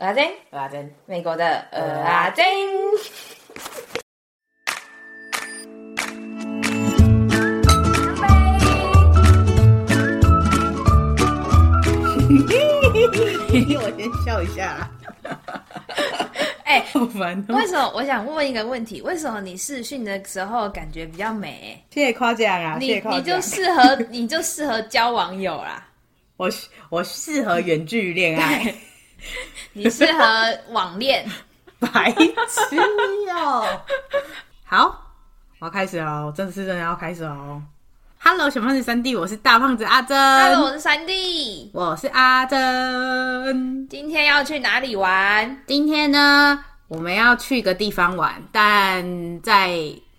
[0.00, 2.42] 阿珍，阿珍，美国的呃阿珍。
[13.76, 14.90] 我先笑一下啦。
[16.64, 17.56] 哎、欸， 好烦喔。
[17.56, 17.92] 为什么？
[17.94, 21.78] 我想问一个问题：为什么你视讯的时候感觉比较美？
[21.90, 22.78] 谢谢夸奖啊！
[22.80, 22.94] 你。
[23.10, 25.86] 你就适合，你就适合交网友啦。
[26.38, 26.50] 我
[26.88, 28.74] 我适合远距离恋爱。
[29.74, 30.22] 你适合
[30.70, 31.28] 网恋。
[31.80, 32.78] 白痴
[33.30, 33.66] 哦。
[34.64, 35.02] 好，
[35.58, 36.30] 我要开始喽！
[36.30, 37.62] 正式真的要开始喽。
[38.22, 40.16] Hello，小胖子三弟，我是大胖子阿珍。
[40.16, 43.88] Hello，我是三弟，我是阿珍。
[43.88, 45.62] 今天要去哪里玩？
[45.66, 49.70] 今天呢，我们要去一个地方玩，但在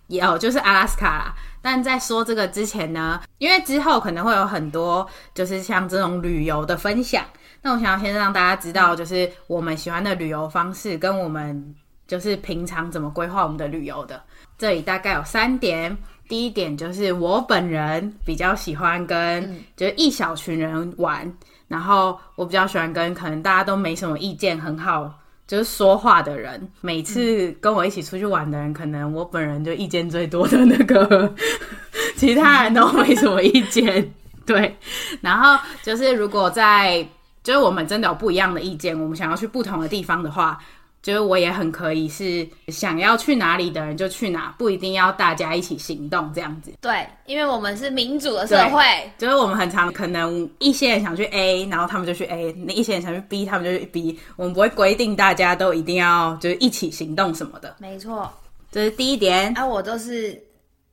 [0.08, 1.34] 也哦，就是阿拉斯卡啦。
[1.62, 7.24] 但在说这个之前呢，因为之后可能会有很多就是像这种旅游的分享，
[7.62, 11.74] 那我想要先让大家知道，就是我们喜欢的旅游方式，跟我们
[12.06, 14.20] 就是平常怎么规划我们的旅游的。
[14.58, 15.96] 这里大概有三点。
[16.28, 21.36] 第一点就是我本人比较喜欢跟就是一小群人玩，嗯、
[21.68, 25.12] 然后我比较喜欢跟可能大家都没什么意见很好
[25.46, 26.66] 就是说话的人。
[26.80, 31.30] 每次跟我一起出去玩的人，可能我本人就意见最多的那个，
[32.16, 34.10] 其他人都没什么意见。
[34.46, 34.74] 对，
[35.20, 37.06] 然后就是如果在
[37.42, 40.58] 就是我们真的有不一样的意见，我们想要去不同的地方的话。
[41.02, 46.72] 就是我也很可以是想要去哪里的人就去哪，不一定要大家一起行动这样子。
[46.80, 48.84] 对，因为我们是民主的社会，
[49.18, 54.16] 就是我们很常可能一些人想去 A，然后他们就去 A；那一些人想去 B，他们就去 B。
[54.36, 57.74] 我们不会规定大家都一定要就是一起行动什么的。
[57.80, 58.30] 没错，
[58.70, 59.52] 这是第一点。
[59.58, 60.40] 啊，我都是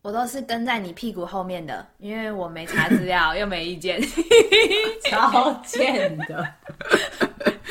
[0.01, 4.01] 我都是跟在你屁股后面的，因为我没查资料 又没意见，
[5.09, 6.47] 超贱的。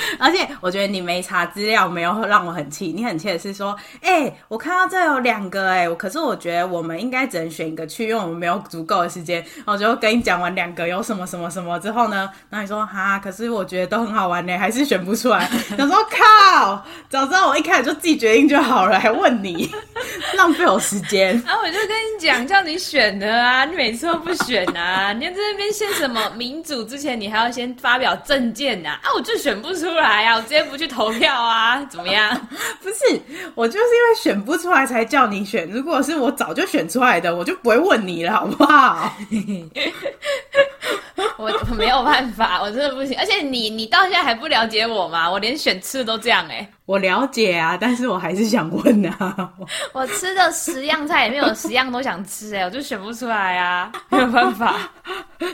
[0.19, 2.93] 而且我觉得你没查资料，没有让我很气。
[2.95, 9.39] 你很气的是说，哎、我看到这有两个、欸，哎，可是我觉得我们应该只能选一个去，因为我们没有足够的时间。
[9.57, 15.49] 然后我就跟你讲完两个有什么什么什么之后呢，然后你说哈，可是我觉得都很好玩呢、还是选不出来。
[15.77, 19.71] 我说靠，早知道我一开始就自己决定就好了，还问你，
[20.37, 21.37] 浪费我时间。
[21.47, 29.98] 啊，我就跟你讲，叫你选的啊，你每次都不选啊，你要在这边先什么民主之前，你还要先发表政见呐，啊，我就选不出。
[29.99, 30.37] 来呀、啊！
[30.39, 31.83] 我直接不去投票啊？
[31.91, 32.35] 怎么样？
[32.83, 33.21] 不是，
[33.55, 35.69] 我就是因为选不出来才叫你选。
[35.71, 39.13] 如果是我早就选出来的，我就不会问你了，好不好？
[41.37, 43.17] 我 我没有办法，我真的不行。
[43.19, 45.31] 而且你你到现在还不了解我吗？
[45.31, 46.69] 我连选吃的都这样哎、欸。
[46.87, 49.53] 我了解啊，但是我还是想问啊。
[49.93, 54.77] 我吃的十样菜里面有十样都想吃哎、欸，我就选不出来啊，没有办法，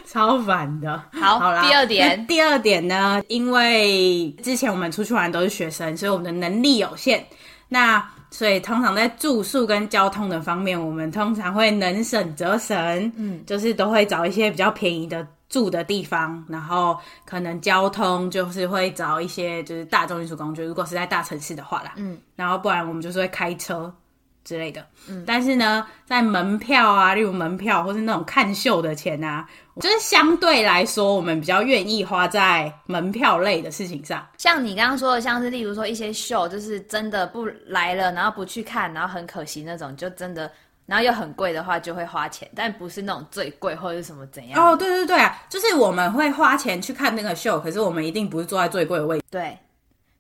[0.06, 1.02] 超烦的。
[1.20, 7.24] 好，好啦，第二点，第二点呢，因为之前我们出去玩都是学生，所以我们的能力有限。
[7.68, 8.02] 那
[8.34, 12.76] 所以通常在住宿跟交通的方面，我们通常会能省则省，
[13.16, 15.24] 嗯，就是都会找一些比较便宜的。
[15.50, 23.94] 住的地方，然后可能交通就是会找一些就是大众运输工具，如果是在大城市的话啦，嗯，然后不然我们就是会开车
[24.44, 29.48] 之类的，嗯，但是呢，在门票啊，例如门票或是那种看秀的钱啊，
[29.80, 34.26] 就是相对来说，我们比较愿意花在门票类的事情上。
[34.38, 40.50] 像你刚刚说的，像是例如说一些秀，就是真的不来了，然后不去看，然后很可惜那种，就真的。
[40.86, 44.62] 然后又很贵的话，就会花钱，但不是那种最贵或者是什么怎样。
[44.62, 49.24] 哦，对对对啊，就是我们会花钱去看那个秀，可是我们一定不是坐在最贵的位置。
[49.30, 49.56] 对，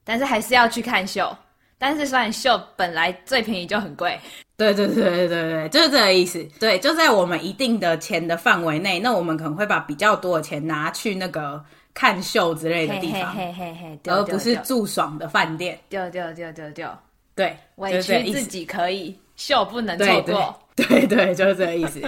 [0.04, 1.36] 但是还是要去看秀。
[1.78, 4.18] 但是虽然秀本来最便宜就很贵。
[4.56, 6.46] 对对对对对对，就是这个意思。
[6.60, 15.78] 对，就在我们一定的钱的范围内，那我们可能会把比较多的钱拿去那个看秀之类的地方，嘿嘿嘿嘿，而不是住爽的饭店。
[15.88, 16.88] 丢丢丢丢丢，
[17.34, 19.18] 对，委屈自己可以。
[19.36, 22.00] 秀不能错过，对对，就是这个意思。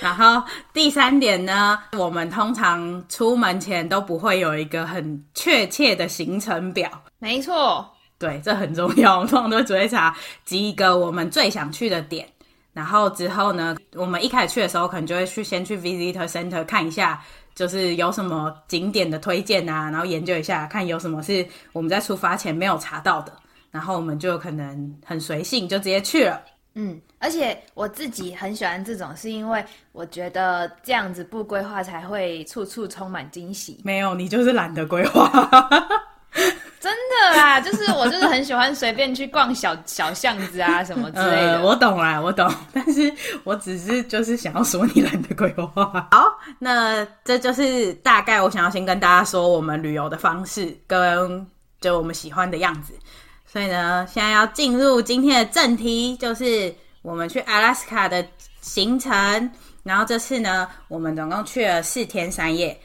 [0.00, 0.42] 然后
[0.72, 6.90] 第三点呢，我们通常出门前都不会有一个很确切的行程表。
[7.18, 7.86] 没错，
[8.18, 9.16] 对，这很重要。
[9.16, 12.26] 我们通常都只会查几个我们最想去的点，
[12.72, 17.22] 然后之后呢，我们一开始去的时候，可能就会去先去 visitor center 看一下，
[17.54, 23.32] 就是有什么景点的推荐啊，然后研究一下，看有什么是我们在出发前没有查到的。
[23.70, 26.40] 然后我们就可能很随性，就直接去了。
[26.76, 29.62] 嗯，而且我自己很喜欢这种，是因为
[29.92, 33.78] 我觉得这样子不规划才会处处充满惊喜。
[33.84, 35.30] 没有，你就是懒得规划。
[36.86, 41.58] 真的啦，就是我就是很喜欢随便去逛小小巷子啊什么之类的。
[41.58, 43.12] 呃，我懂啦，我懂，但是
[43.42, 45.84] 我只是就是想要说你懒得规划。
[46.12, 51.46] 好，那这就是大概我想要先跟大家说我们旅游的方式跟。
[51.78, 52.94] 就我们喜欢的样子。
[53.44, 58.26] 所以呢，现在要进入今天的正题，就是我们去阿拉斯卡的
[58.62, 59.12] 行程。
[59.82, 62.76] 然后这次呢，我们总共去了四天三夜。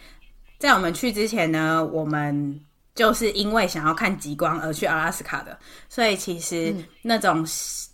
[0.59, 2.59] 在我们去之前呢，我们
[3.01, 5.57] 就是因为想要看极光而去阿拉斯卡的，
[5.89, 6.71] 所以其实
[7.01, 7.44] 那种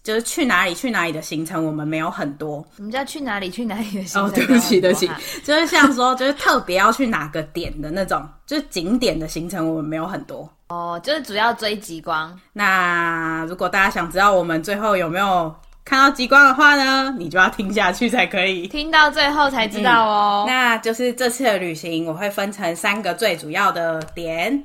[0.04, 2.58] 就是去哪里去哪里的行程，我们没有很多。
[2.78, 4.26] 我们叫去哪里去哪里的行程？
[4.26, 5.10] 哦，对不起，对不起，
[5.46, 10.50] 就是像说，就是特别要去哪个点的那种，就是景点的行程，我们没有很多。
[10.68, 12.38] 哦，就是主要追极光。
[12.52, 15.56] 那如果大家想知道我们最后有没有
[15.86, 20.46] 看到极光的话呢，你就要听下去才可以，听到最后才知道哦。
[20.46, 24.62] 嗯，那就是这次的旅行，我会分成三个最主要的点。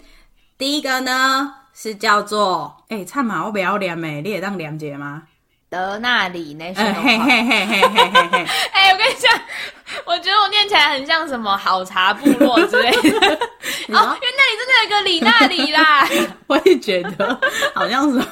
[0.62, 5.24] 第一个呢是叫做，哎、欸，差嘛，我不要连美，你也当连结吗？
[5.68, 6.80] 德纳里那些。
[6.80, 8.46] 嘿嘿嘿嘿嘿嘿嘿。
[8.70, 9.32] 哎，我跟你讲，
[10.06, 12.98] 我觉得我念起来很像什么好茶部落之类的。
[13.90, 16.08] 哦，因为那里真的有个李纳里啦。
[16.46, 17.40] 我也觉得
[17.74, 18.24] 好像是。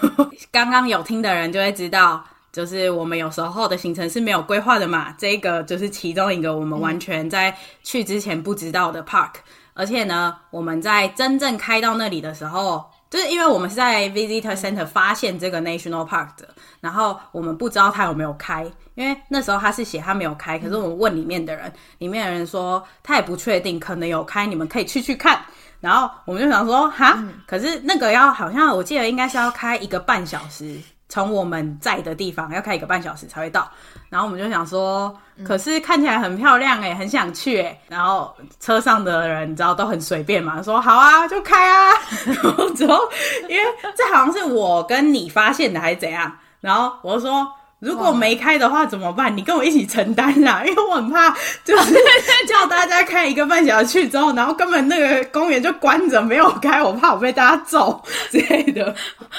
[0.52, 2.24] 刚刚有听的人就会知道。
[2.52, 9.42] 就是我们有时候的行程是没有规划的嘛，这个就是其中一个我们完全在去之前不知道的 park，嗯、
[9.74, 16.48] 而且呢，我们在真正开到那里的时候，就是因为我们是在 visitor center 发现这个 national park 的，
[16.80, 18.64] 然后我们不知道他有没有开，
[18.94, 25.40] 因为那时候他是写他没有开，可是我们问里面的人，里面的人说他也不确定，可能有开，你们可以去去看，
[25.80, 30.78] 然后我们就想说哈，可是那个要好像我记得应该是要开一个半小时。
[31.10, 33.70] 从我们在的地方要开一个半小时才会到，
[34.08, 35.14] 然后我们就想说，
[35.44, 37.78] 可是看起来很漂亮诶，很想去诶。
[37.88, 41.92] 然后车上的人你知道都很随便嘛，说好啊就开啊，
[42.24, 43.06] 然后之后
[43.48, 43.62] 因为
[43.94, 47.46] 这好像是我跟你发现的还是怎样，然后我就说。
[47.80, 49.34] 如果没开的话怎么办？
[49.36, 51.30] 你跟我一起承担啦，因为我很怕，
[51.64, 51.94] 就是
[52.46, 58.94] 叫大家开一个半小时去之后，然后根本那个公园就关着没有开，我怕我被大家揍 之类的。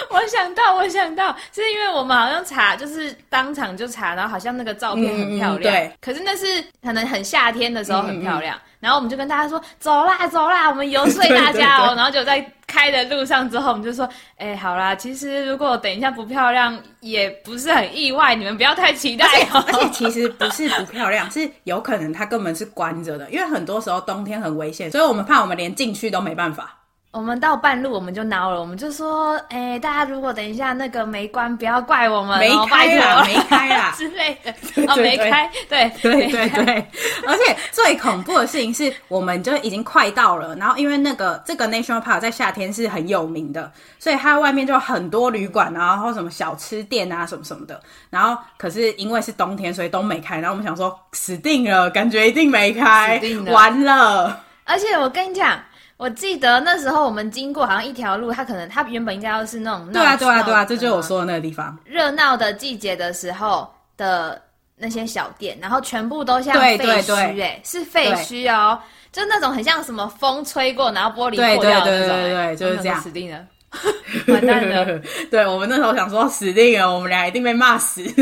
[0.10, 5.92] 我想到，我想到，是因为我们好像查，就是当场就查，然后好像那个照片很漂亮，嗯、对。
[6.02, 12.44] 可是那是可能很夏天的时候很漂亮，嗯、然后我们就跟大家说走啦走啦，我们游说 大家哦、喔，然后就在。
[12.72, 14.06] 开的路上之后，我们就说
[14.40, 19.62] ：“哎、欸，好啦，其实如果等一下不漂亮，也不是很意外，你们不要太期待哦。
[19.68, 26.78] 而且 其实不是不漂亮，是有可能它根本是关着的，因为很多时候冬天很危险，所以我们怕我们连进去都没办法。”
[27.12, 33.94] 我们到半路我们就恼了，我们就说，哎、欸，大家如果等一下那个没关，不要怪我们，没开啦，没开啦。
[34.00, 34.52] 之类的，
[34.88, 36.88] 哦，没开，对对对对，
[37.28, 43.70] 而且最恐怖的事情是，我们就已经快到了，然后因为那个这个 National Park 在夏天是很有名的，
[44.00, 47.78] 所以它外面就很多旅馆啊，然后什么小吃店啊，什么什么的，
[48.10, 55.60] 然后可是因为是冬天，所以都没开，然后我们想说死定了，感觉一定没开，死定了，完了，而且我跟你讲。
[56.02, 61.78] 我记得那时候我们经过好像一条路，它可能它原本应该要是那种对啊对啊对啊，这就是我说的那个地方。
[61.86, 64.42] 热闹的季节的时候的
[64.76, 68.80] 那些小店，然后全部都像废墟，哎，是废墟哦，
[69.12, 73.38] 就那种很像什么风吹过，然后玻璃破掉的那种，对对对对对，就是这样，死定了，
[74.28, 75.00] 完蛋了。
[75.30, 78.04] 对，我们那时候想说死定了，我们俩一定被骂死。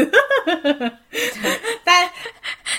[1.84, 2.10] 但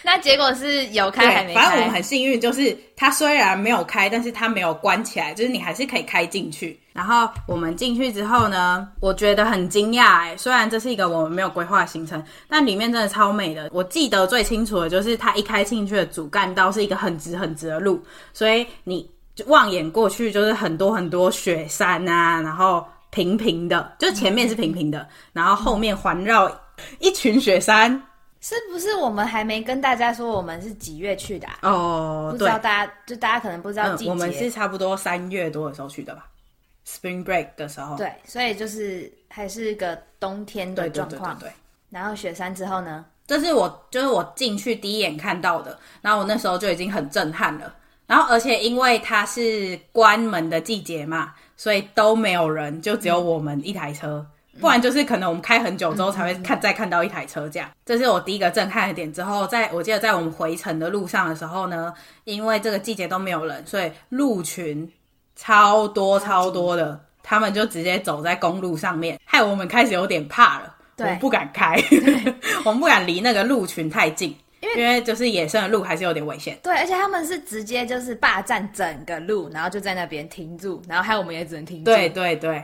[0.04, 1.60] 那结果是有开还没开？
[1.60, 6.78] 反正我们很幸运，就是它虽然没有开，但是它没有关起来，就是你还是可以开进去。
[6.92, 13.68] 然后我们进去之后呢，我觉得很惊讶哎，虽然这是一个我们没有规划行程，但里面真的超美的。
[13.72, 19.08] 我记得最清楚的就是它一开进去的主干道是一个很直很直的路，所以你
[19.46, 26.50] 望眼过去就是很多很多雪山啊，然后平平的，就前面是平平的，然后后面环绕
[26.98, 28.02] 一群雪山。
[28.42, 31.46] 是不是我们还没跟大家说我们是几月去的？
[31.46, 31.58] 啊？
[31.60, 36.26] 哦，不知道大家就大家可能不知道季节，嗯，我们是差不多三月多的时候去的吧
[36.86, 37.98] ？Spring Break 的时候。
[37.98, 41.38] 对，所以就是还是个冬天的状况。
[41.38, 41.52] 对，对，对，对，对。
[41.90, 43.04] 然后雪山之后呢？
[43.26, 47.74] 这是我就是我进去第一眼看到的，然后我那时候就已经很震撼了。
[48.10, 54.16] 然后而且因为它是关门的季节嘛，所以都没有人，就只有我们一台车。
[54.18, 59.10] 嗯不然就是可能我们开很久之后才会看再看到一台车这样，这是我第一个震撼的点。
[59.10, 64.90] 之后在我记得在我们回程的路上的时候呢，因为这个季节都没有人，所以鹿群
[65.34, 71.80] 超多超多的，他们就直接走在公路上面，害我们开始有点怕了，我们不敢开，
[72.66, 76.58] 我们不敢离那个鹿群太近，因为因为就是野生的鹿还是有点危险。
[76.62, 81.84] 对，而且他们是直接就是霸占整个路，然后就在那边停住，然后还有我们也只能停住。
[81.84, 82.62] 对对对。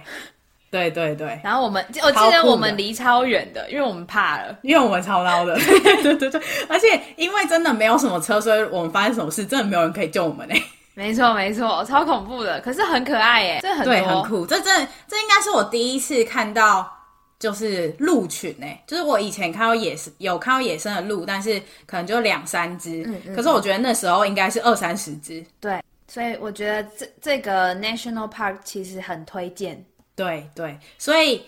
[0.68, 5.54] 对对对，然后我们我记得我们离超远的，因为我们怕了，因为我们超孬的。
[5.62, 10.60] 对对对对，而且因为真的没有什么车，所以我们发生什么事，真的没有人可以救我们哎。
[10.94, 14.44] 没错没错，超恐怖的，可是很可爱耶，这很对，很酷。
[14.44, 16.95] 这真的，这应该是我第一次看到，
[17.38, 25.44] 就是鹿群诶，就是我以前看到野生有看到野生的鹿，但是可能就两三只，嗯嗯，可是我觉得那时候应该是二三十只。
[25.60, 29.84] 对，所以我觉得这这个 National Park 其实很推荐。
[30.14, 31.42] 对对，所以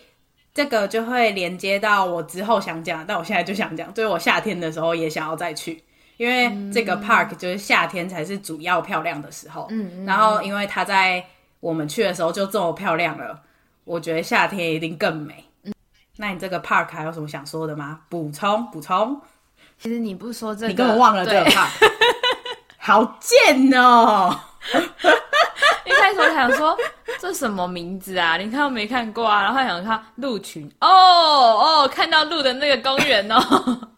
[0.53, 5.83] 这个就会连接到我之后想讲，但我现在就想讲，就是我夏天的时候也想要再去。
[6.19, 11.25] 因为这个 park 就是夏天才是主要漂亮的时候，嗯嗯，然后因为它在
[11.61, 13.41] 我们去的时候就这么漂亮了，
[13.85, 15.45] 我觉得夏天一定更美。
[16.19, 18.01] 嗯，那你这个 park 还有什么想说的吗？
[18.09, 19.21] 补充补充。
[19.81, 21.69] 其实你不说这个，你根本忘了这个 park，
[22.79, 24.39] 好贱哦！
[25.87, 26.77] 一开始我想说
[27.19, 28.37] 这什么名字啊？
[28.37, 29.43] 你看都没看过啊？
[29.43, 33.39] 然后想看鹿群哦哦，看到鹿的那个公园哦。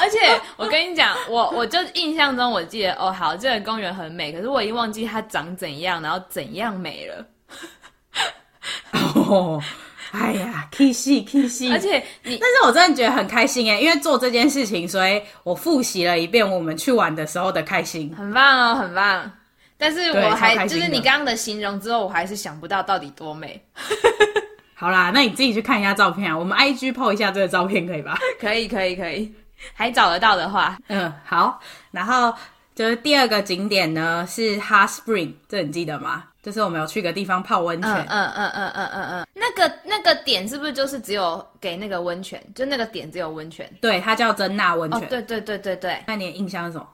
[0.00, 7.26] 而且我跟你讲，我我就印象中我记得哦，好，这个公园很美，可是我已经忘记它长怎样，然后怎样美了。
[9.14, 9.62] 哦，
[10.12, 19.30] 哎呀，Kiss Kiss，而且你，但是我真的觉得很开心哎，因为做这件事情，所以我复习了一遍我们去玩的时候的开心，很棒哦，很棒。
[19.78, 23.60] 但是我还就是你刚刚的形容之后，我还是想不到到底多美。
[24.74, 28.18] 好啦，那你自己去看一下照片啊，我们 IG PO 一下这个照片可以吧？
[28.38, 29.32] 可以，可以，可以。
[29.74, 31.60] 还找得到的话，嗯，好。
[31.92, 32.34] 然后
[32.74, 36.24] 就是第二个景点呢，是 Hot Spring，这你记得吗？
[36.42, 37.90] 就是我们有去个地方泡温泉。
[37.90, 39.26] 嗯嗯嗯嗯嗯嗯嗯。
[39.32, 42.42] 那个那个点是不是就是只有给那个温泉？
[42.54, 43.70] 就那个点只有温泉？
[43.80, 45.02] 对，它叫珍娜温泉。
[45.02, 46.02] 哦，对对对对对。
[46.06, 46.88] 那你的印象是什么？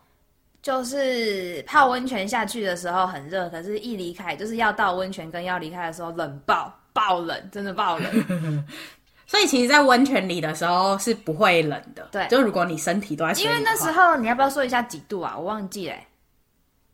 [0.61, 8.65] 就是泡温泉下去的时候很热，可是一离开，就是要到温泉跟要离开的时候冷爆爆冷，真的爆冷。
[9.27, 12.09] 所以其实，在温泉里的时候是不会冷的。
[12.11, 13.45] 对，就如果你身体都在水。
[13.45, 15.35] 因为那时候你要不要说一下几度啊？
[15.39, 15.95] 我忘记了，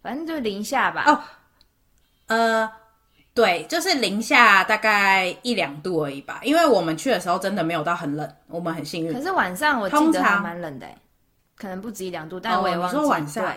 [0.02, 1.04] 反正就零下吧。
[1.06, 1.18] 哦，
[2.26, 2.70] 呃，
[3.34, 6.40] 对，就是零下大概一两度而已吧。
[6.42, 9.12] 因为我们去的时候真的没有到很冷，我们很幸运。
[9.12, 10.86] 可是晚上我记得还蛮冷的，
[11.56, 12.96] 可能不止一两度，但我也忘记。
[12.96, 13.52] 哦，你说晚上，对，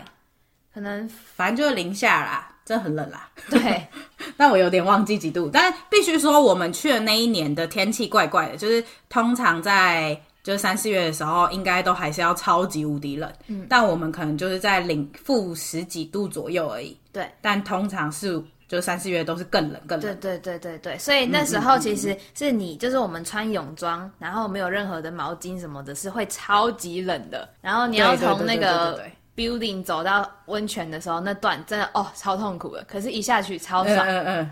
[0.73, 2.53] 可能反正就是零下啦。
[2.67, 3.87] 真的很冷啦， 对，
[4.35, 5.49] 但我有点忘记几度。
[5.49, 13.31] 但必须说，我们去的那一年的天气怪怪的，就是通常在就是三四月的时候，应该都还是要超级无敌冷。
[13.47, 16.97] 嗯，但我们可能就是在零负十几度左右而已。
[17.13, 20.15] 对，但通常是就三四月都是更冷更冷。
[20.19, 27.47] 对对对对对，所以那时候其实是你就是我们穿泳装，然后没有任何的毛巾什么的，是会超级冷的。
[27.61, 29.01] 然后你要从那个。
[29.37, 33.97] building 走到温泉的时候，那段真的哦超痛苦的，可是一下去超爽。
[33.99, 34.51] 嗯嗯嗯。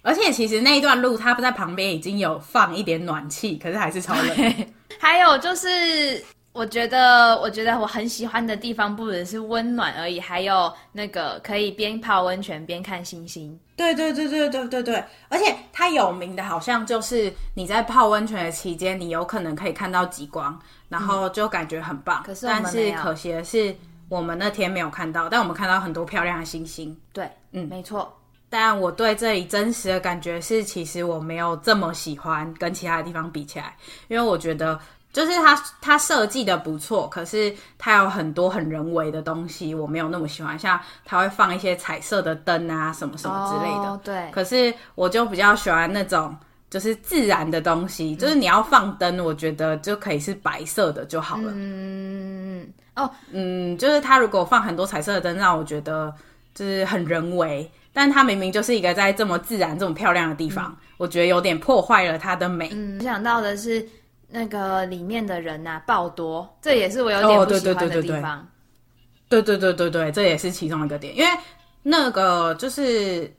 [0.00, 4.54] 而且其实那一段路，它不在旁边已经有放一点暖气，可是还是超冷。
[4.98, 13.58] 还有就是，我觉得我觉得我很喜欢的地方，不只是温暖而已，还有那个可以边泡温泉边看星星。
[13.76, 15.04] 对对对对对对对。
[15.28, 22.22] 而且它有名的，好像就是你在泡温泉的期间，你有可能可以看到极光，然后就感觉很棒。
[22.24, 23.74] 可是，但是可惜的是。
[24.08, 26.94] 我们那天没有看到，但我们看到很多漂亮的星星。
[27.14, 28.14] 对，嗯，没错。
[28.50, 33.74] 但我对这里真实的感觉是，其实我没有这么喜欢，跟其他的地方比起来，
[34.08, 34.78] 因为我觉得
[35.12, 40.58] 就是它它设计的不错，可是它有很多很人为的东西，我没有那么喜欢。
[40.58, 43.90] 像它会放一些彩色的灯啊，什么什么之类的。
[43.90, 44.30] 哦，对。
[44.32, 46.34] 可是我就比较喜欢那种
[46.70, 51.52] 就是自然的东西，就是你要放灯，我觉得就可以是白色的就好了。
[51.54, 52.66] 嗯。
[52.94, 56.14] 哦，嗯，就是它如果放很多彩色的灯，让我觉得
[56.54, 62.68] 就是很人为，但它明明就是一个在这么自然、这么漂亮的地方，嗯、我觉得有点破坏了它的美。
[62.72, 63.86] 嗯，我想到的是
[64.32, 68.48] 那个里面的人啊，爆多，这也是我有点不喜欢的地方。
[69.28, 71.30] 对对对对对，这也是其中一个点，因为
[71.82, 73.32] 那个就是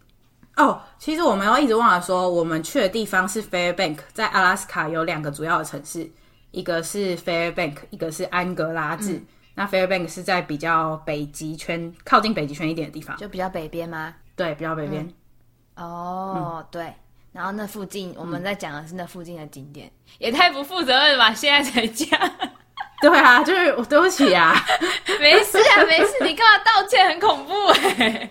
[0.55, 6.09] 哦，其实我们要一直忘了说，我们去的地方是 Fairbank，在阿拉斯卡有两个主要的城市，
[6.51, 9.13] 一个是 Fairbank，一个是安格拉治。
[9.13, 14.11] 嗯那 Fairbanks 是在比较北极圈，靠近北极圈一点的地方，就比较北边吗？
[14.35, 15.07] 对，比较北边。
[15.75, 16.91] 嗯、哦，嗯、对。
[17.33, 21.33] 然后那附近我们在讲的是那附近的景点，嗯、也太不负责任了吧！
[21.33, 22.07] 现在才讲。
[23.01, 24.55] 对啊，就是我对不起啊。
[25.19, 27.05] 没事啊，没事，你干嘛道歉？
[27.09, 28.29] 很恐怖哎！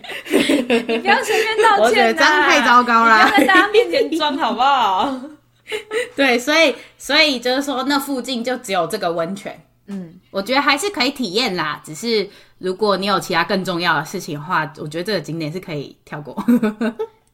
[0.87, 3.27] 你不要随便道歉、这样太糟糕了。
[3.27, 5.19] 不要在大家面前装好不好？
[6.15, 9.63] 对，所以所以就是说，那附近就只有这个温泉。
[9.87, 11.79] 嗯，我觉得还是可以体验啦。
[11.83, 16.33] 只是如果你有其他更重要的事情的话，我觉得这个景点是可以跳过。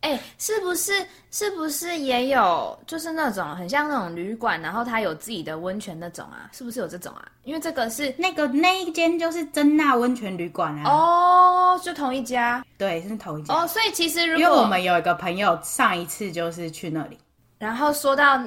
[0.01, 6.49] 哎、欸，是不是是不是也有就是那种很像那种旅馆，然后它有自己的温泉那种啊？
[6.53, 7.27] 是不是有这种啊？
[7.43, 10.89] 因为这个是那个那一间就是珍娜温泉旅馆啊。
[10.89, 12.63] 哦，就同一家。
[12.77, 13.53] 对，是同一家。
[13.53, 17.17] 哦，所以其实如果因为我们有一个朋友上一次就是去那里，
[17.57, 18.41] 然后说到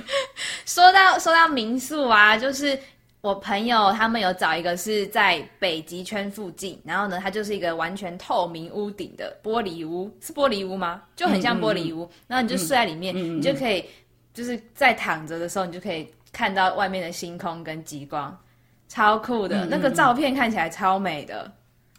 [0.64, 2.78] 说到说到民宿啊，就是。
[3.20, 11.02] 我朋友他们有找一个是在北极圈附近，然后呢，它就是一个完全透明屋顶的玻璃屋，是玻璃屋吗？
[11.16, 13.84] 就很像玻璃屋，然后你就睡在里面，嗯、你就可以
[14.32, 18.36] 就是在躺着的时候，你就可以看到外面的星空跟极光，
[18.88, 19.64] 超酷的。
[19.64, 21.50] 嗯、那个照片看起来超美的，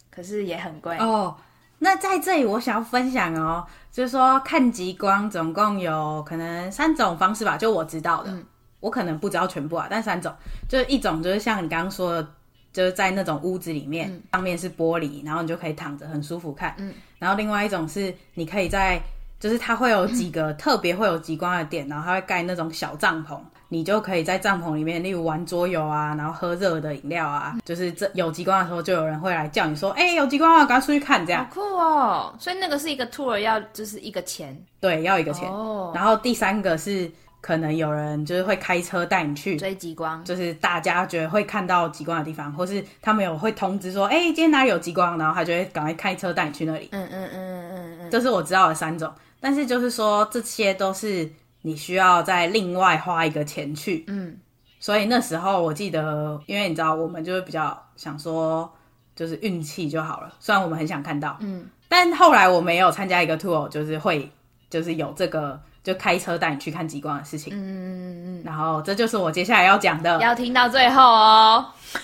[0.09, 1.35] 可是也很贵哦。
[1.77, 8.33] 那在这里我想要分享哦，就是说看极光总共有可能三种方式吧，就我知道的。
[8.79, 10.33] 嗯我可能不知道全部啊，但三种，
[10.69, 12.27] 就是一种就是像你刚刚说的，
[12.71, 16.74] 就是在那种屋子里面，嗯、上面是玻璃，然后你就可以躺着很舒服看。
[16.77, 18.98] 嗯，然后另外一种是你可以在，
[19.38, 31.43] 就是它会有几个特别会有极光的点，然后它会盖那种小帐篷，你就可以在帐篷里面，例如玩桌游啊，然后喝热的饮料啊，就是这有极光的时候，就有人会来叫你说，哎、欸，有极光啊，赶快出去看，这样。
[31.43, 32.33] 好酷哦！
[32.39, 35.50] 所以那个是一个 tour，要就是一个钱，对，要一个钱。
[35.51, 35.91] 哦。
[35.93, 37.12] 然后第三个是。
[37.41, 46.89] 可能有人就是会开车带你去追极光，就是大家觉得会看到极光的地方，或是他们有会通知说，哎、欸，今天哪里有极光，然后他就会赶快开车带你去那里。
[46.91, 51.31] 嗯嗯嗯嗯嗯嗯，这是我知道的三种，但是就是说这些都是
[51.62, 54.03] 你需要再另外花一个钱去。
[54.08, 54.38] 嗯，
[54.79, 58.69] 所以那时候我记得，因为你知道，我们就是比较想说，
[59.15, 60.34] 就是运气就好了。
[60.41, 64.29] 虽然我们很想看到，嗯，但后来我们也有参加一个 tour，就是会
[64.69, 65.58] 就是有这个。
[65.83, 71.65] 就开车带你去看极光的事情，嗯嗯嗯，然后这就是我接下来要讲的，要听到最后哦。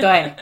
[0.00, 0.32] 对，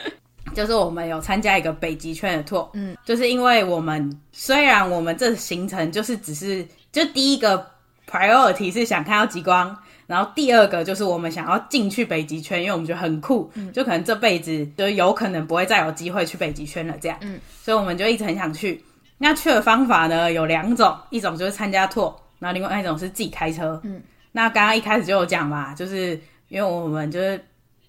[0.53, 7.65] 就是我们有参加一个北极圈的 tour，嗯，就是因为我们虽然我们这行程就是只是就第一个
[8.09, 9.75] priority 是想看到极光，
[10.07, 18.81] 然后第二个就是我们想要进去北极圈，因为我们觉得很酷，嗯，就可能这辈子就有可能不会再有机会去北极圈了，这样，嗯，所以我们就一直很想去。
[19.17, 22.13] 那去的方法呢有两种，一种就是参加 tour。
[22.39, 24.01] 然后另外一种是自己开车，嗯，
[24.31, 27.43] 那刚刚一开始就有讲嘛，就是因为我们就是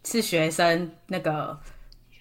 [0.05, 1.59] 是学生，那个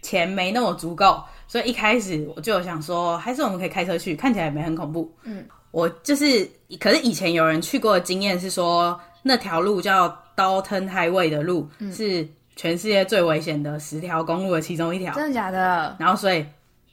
[0.01, 6.49] 钱没那么足够，所以一开始我就有想说，还是我们可以开车去，看起来也没很恐怖，嗯，我就是，
[6.79, 15.95] 可是以前有人去过的经验是说，那条路叫 Dalton Highway 的路，嗯，是全世界最危险的十条公路的其中一条，真的假的？
[15.99, 16.45] 然后所以，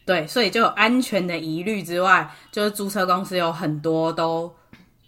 [0.05, 4.55] 对，所以就有安全的疑虑之外，就是租车公司有很多都。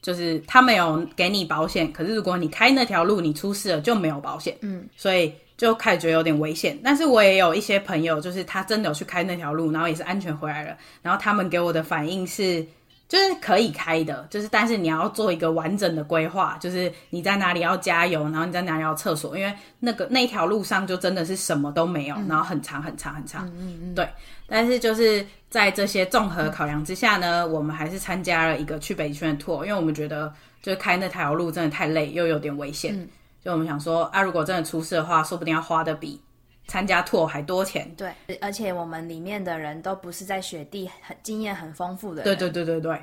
[0.04, 4.54] 就是他没有给你保险，可是如果你开那条路，你出事了就没有保险。
[4.60, 6.78] 嗯，所以就开始觉得有点危险。
[6.84, 10.76] 但是我也有一些朋友，就是他真的有去开那条路，然后也是安全回来了。
[11.00, 12.66] 然后他们给我的反应是。
[13.06, 23.46] 就是可以开的，就是但是你要做一个完整的规划，就是你在哪里要加油，然后你在哪里要厕所，因为那个那条路上就真的是什么都没有，嗯、然后很长很长很长。
[23.48, 23.94] 嗯嗯嗯。
[23.94, 24.08] 对，
[24.46, 32.98] 但是就是在这些综合考量之下呢，嗯、我们还是参加了一个去北极圈的 tour，因为我们觉得就是开那条路真的太累，又有点危险。
[32.98, 33.08] 嗯。
[33.44, 36.18] 就我们想说啊，如果真的出事的话，说不定要花的比
[36.66, 37.88] 参加 tour 还多钱。
[37.96, 42.24] 对，而且我们里面的人都不是在雪地很经验很丰富的人。
[42.24, 43.02] 对对对对对。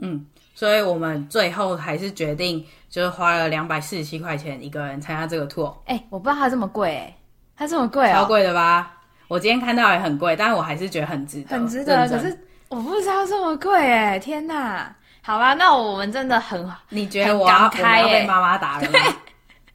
[0.00, 5.72] 嗯，所以我们最后还是决定，就是花了两百四十七块钱一个人参加这个 tour。
[5.86, 7.16] 哎、欸，我不知道它这么贵，哎，
[7.56, 8.96] 它这么贵，超贵的吧？
[9.28, 12.06] 我今天看到也很贵，但是我还是觉得很值得，很值得。
[12.08, 14.94] 可是我不知道这么贵，哎，天哪！
[15.22, 18.98] 好吧，那我们真的很，你觉得我要，我要被妈妈打了吗？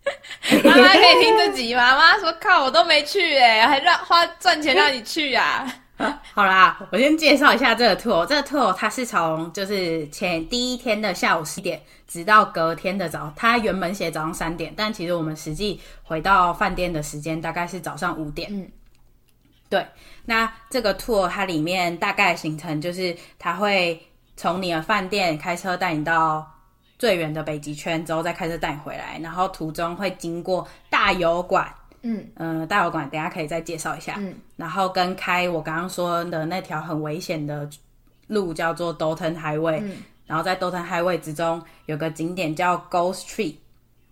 [0.63, 5.65] 妈妈可以听自己，妈妈说：“靠，我都没去，哎，还让花赚钱让你去啊。”
[6.34, 8.26] 好啦，我先介绍一下这个 tour。
[8.26, 18.50] 这个 tour 它是从就是前第一天的下午四点，直到隔天的早，它原本写早上三点，但其实我们实际回到饭店的时间大概是早上五点。
[18.52, 18.70] 嗯，
[19.70, 19.86] 对。
[20.26, 26.46] 那这个 tour 它里面大概行程就是，它会从你的饭店开车带你到
[27.06, 31.72] 最远的北极圈，之后再开车带你回来，然后途中会经过大油管。
[32.02, 34.15] 嗯嗯、呃，大油管等下可以再介绍一下。
[34.18, 37.70] 嗯，然后跟开我刚刚说的那条很危险的
[38.26, 39.82] 路叫做 Dalton Highway。
[39.84, 43.54] 嗯，然后在 Dalton Highway 之中有个景点叫 Ghost Tree，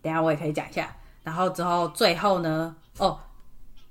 [0.03, 0.95] 等下我也可以讲一下。
[1.23, 3.17] 然后之后最后呢，哦，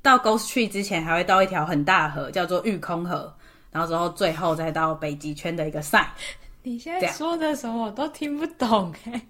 [0.00, 3.34] 到 Ghost Tree 之前还会到一条很大的河叫做御空河，
[3.72, 6.06] 然后之后最后再到北极圈的一个 sign。
[6.62, 9.20] 你现在说的什么我都听不懂哎。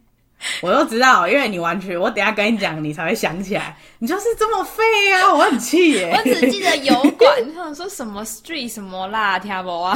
[0.61, 3.77] 我都知道，因为你完全，我等下跟你讲，你才会想起来。
[4.01, 5.33] 你就是这么废啊！
[5.33, 6.13] 我很气耶。
[6.13, 9.95] 我只记得油管，他们说什么 street 什么啦，听不啊？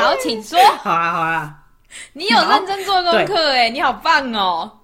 [0.00, 0.58] 好，请说。
[0.78, 1.62] 好啊好啊，
[2.12, 4.80] 你有认真做功课哎，你好棒哦。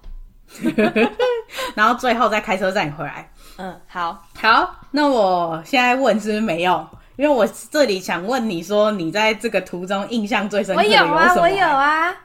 [1.75, 3.29] 然后最后再开车载你回来。
[3.57, 4.75] 嗯，好，好。
[4.91, 6.87] 那我现在问是不是没用？
[7.19, 11.15] 因为我这里想问你说，你在这个途中印象最深刻的有什么？
[11.15, 12.15] 我有啊，我有啊。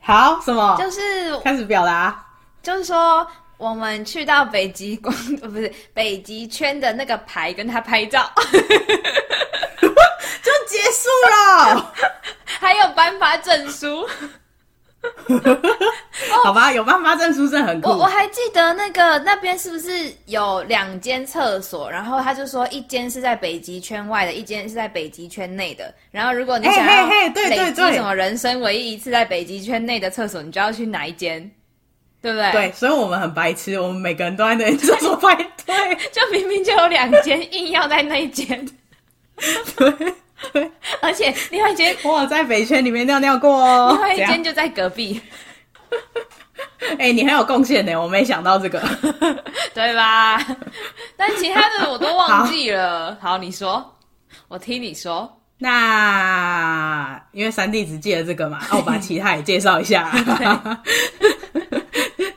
[0.00, 0.76] 好，什么？
[0.76, 2.26] 就是开始表达，
[2.60, 3.24] 就是说
[3.56, 8.58] 我们去到北极光， 不是北极圈的那个牌，跟他拍照， 就
[10.66, 11.92] 结束了。
[12.58, 14.04] 还有颁发证书。
[16.44, 17.88] 好吧，有妈妈证书是很酷。
[17.90, 21.90] 我我还记得那个那边是不是有两间厕所？
[21.90, 25.92] 然后他就说一间是在北极圈外的，一间是在北极圈内的。
[26.10, 31.50] 然后如果你想要累积什么人生唯一一次在北极圈内的厕所，你就要去哪一间？
[32.22, 32.52] 对不对？
[32.52, 35.74] 对，所以我们很白痴，我们每个人都在那厕所排队，
[36.12, 38.68] 就明明就有两间，硬要在那一间。
[39.76, 40.14] 对。
[40.52, 45.20] 对， 而且另外一间我有在北圈里面尿尿过哦，另外一间就在隔壁。
[46.98, 48.80] 哎、欸，你很有贡献呢，我没想到这个，
[49.74, 50.38] 对吧？
[51.16, 53.16] 但其他的我都忘记了。
[53.20, 53.96] 好，好，你说，
[54.48, 55.30] 我听你说。
[55.58, 60.10] 那因为三弟只记得这个嘛， 那我把其他也介绍一下。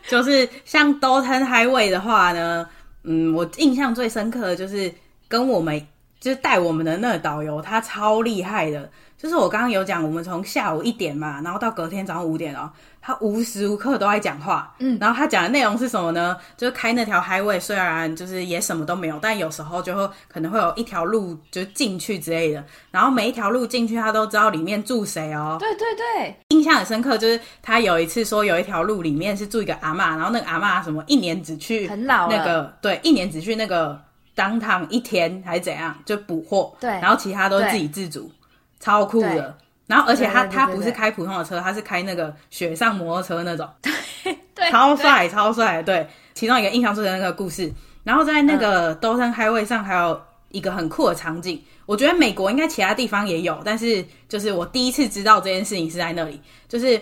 [0.09, 2.67] 就是像 Dalton Highway 的话呢，
[3.03, 4.93] 嗯，我印象最深刻的就是
[5.27, 5.87] 跟我们。
[6.23, 8.89] 就是带我们的那个导游，他超厉害的。
[9.17, 12.69] 就是我刚刚有讲，我们从下午一点嘛，然后到隔天早上五点哦，
[13.01, 14.73] 他无时无刻都在讲话。
[14.79, 16.37] 嗯，然后他讲的内容是什么呢？
[16.55, 22.63] 就是开那条 highway，虽然就是也什么都没有，但有时候就会可能会有一条路就进去之类的。
[22.89, 25.57] 然后每一条路进去，他都知道里面住谁哦。
[25.59, 34.01] 对对对，印象很深刻，就是他有一次说有一条路里面是住一个阿嬷，然后那个阿嬷什么一年只去很老那个对，一年只去那个。
[34.35, 38.31] 当堂一天还是怎样就补货，对，然后其他都是自己自主，
[38.79, 39.55] 超酷的。
[39.85, 43.91] 然后而且他他不是开普通的车，他是开那个雪上摩托车那种，对
[44.55, 45.83] 对，超帅超帅。
[45.83, 47.71] 对，其中一个印象最深的那个故事。
[48.03, 50.19] 然后在那个 Dalton Highway 上还有
[50.49, 56.99] 一个很酷的场景，嗯、我觉得美国应该其他地方也有，但是就是我第一次知道这件事情是在那里，就是。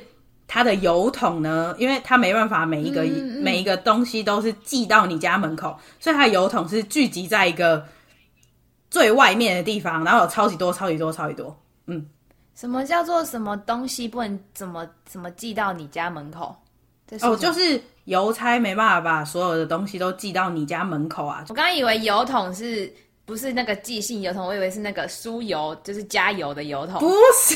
[0.54, 7.88] 它的邮筒呢，因为它没办法每一个、嗯嗯、每一个东西都是寄到你家门口，所以它的邮筒是聚集在一个
[8.90, 11.58] 最外面的地方，然后有超级多、超级多、超级多。
[11.86, 12.06] 嗯，
[12.54, 16.54] 什么叫做什么东西不能怎么怎么寄到你家门口？
[17.22, 21.46] 哦，就是邮差没办法把所有的东西都寄到你家门口啊。
[21.48, 22.94] 我刚刚以为邮筒是。
[23.32, 27.00] 不是那个寄信邮筒，我以为是那个输油，就是加油的油桶。
[27.00, 27.56] 不是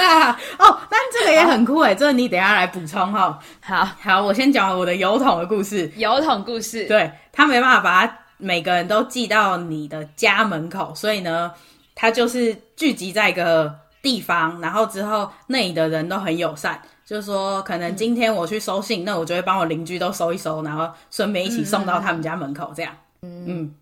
[0.00, 3.38] 啊，哦，但这个也很酷哎，这个你等一下来补充哈。
[3.60, 5.88] 好好，我先讲我的油桶的故事。
[5.94, 11.52] 油桶故事，对，他没办法把它每个人都寄到你的家门口，所以呢，
[11.94, 22.92] 他就是聚集在一个地方，然后之后那里的人都很友善，就是说可能今天我去收信，嗯、那我就会帮我邻居都收一收，然后顺便一起送到他们家门口，这样。
[23.22, 23.44] 嗯。
[23.46, 23.74] 嗯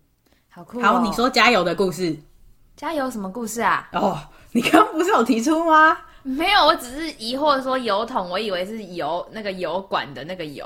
[0.53, 0.83] 好酷哦！
[0.83, 2.13] 好，你说加油的故事。
[2.75, 3.87] 加油什么故事啊？
[3.93, 4.19] 哦，
[4.51, 5.97] 你刚刚不是有提出吗？
[6.23, 10.65] 没有，我只是疑惑说油桶，我以为是油那个油管的那个油。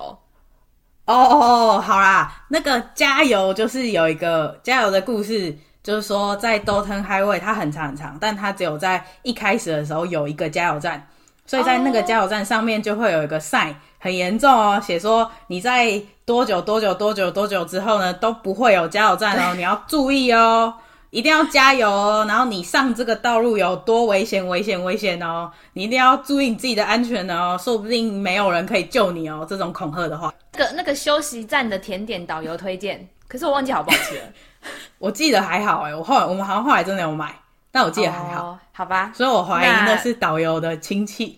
[1.06, 11.08] 哦哦哦，好啦，那个加油就是有一个加油的故事，就是说在 Dalton Highway 它很长很长，但它只有在一开始的时候有一个加油站，
[11.45, 16.01] 所以在那个加油站上面就会有一个 sign，很严重哦，写说你在。
[16.25, 20.73] 多久多久多久多久之后呢，都不会有加油站哦， 你要注意哦，
[21.12, 22.25] 一定要加油哦。
[22.27, 29.45] 然后你上这个道路有多危险危险危险哦，你一定要注意你自己的安全哦，说不定没有人可以救你哦。
[29.47, 34.23] 这种恐吓的话，那个那个休息站的甜点导游推荐，可是我忘记好不好吃了。
[34.97, 37.36] 我记得还好诶，我后来我们好像后来真的有买，
[37.75, 39.11] 但我记得还好，哦、好吧。
[39.13, 41.38] 所以我怀疑那是导游的亲戚，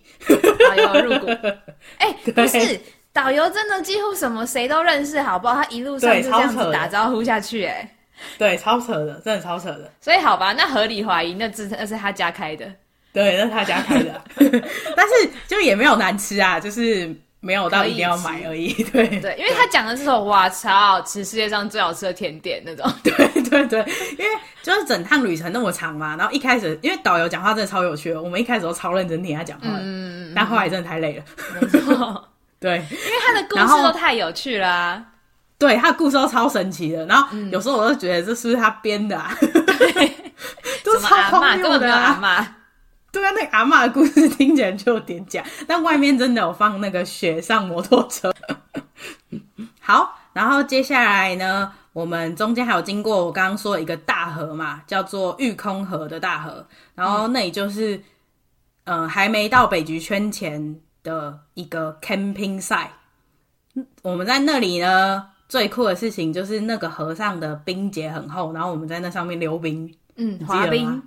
[0.69, 1.25] 导游入股。
[1.97, 2.79] 哎、欸，不是。
[3.11, 5.55] 导游真的几乎什么谁都认识，好不好？
[5.55, 7.91] 他一路上就这样子打招呼下去，哎，
[8.37, 9.91] 对，超扯的，真的超扯的。
[9.99, 12.71] 所以好吧，那合理怀疑那是那是他家开的，
[13.11, 14.21] 对，那是他家开的。
[14.95, 18.71] 但是就也没有难吃啊，就是没有到一定要买而已。
[18.91, 22.85] 对对，因为他讲的是说哇超好吃，世界上最好吃的甜点那种。
[23.03, 23.79] 对对对，
[24.17, 31.23] 因为就是整趟旅程那么长嘛，然后一开始因为导游讲话真的超有趣的，我们一开始都超认真听他讲话，嗯，但后来真的太累了，
[31.61, 32.29] 没错。
[32.59, 35.03] 对，因为他的故事都太有趣了，啊，
[35.59, 37.05] 对，他的故事都超神奇的。
[37.05, 39.31] 然后有时候我都觉得这是不是他编的啊？
[39.39, 40.11] 对，
[40.83, 42.57] 都超荒谬的啊！
[43.11, 48.33] 对啊，那个阿妈的故事听起来就有点假，但外面真的有放那个雪上摩托车。
[49.79, 56.65] 好，然后接下来呢，我们中间还有经过我刚刚说的一个大河嘛，叫做玉空河的大河，
[56.95, 58.01] 然后那里就是。
[58.89, 62.87] 呃还没到北极圈前的一个 camping site。
[64.01, 71.03] 我们在那里呢，最酷的事情就是那个河上的冰结很厚，然后我们在那上面溜冰，嗯，滑冰，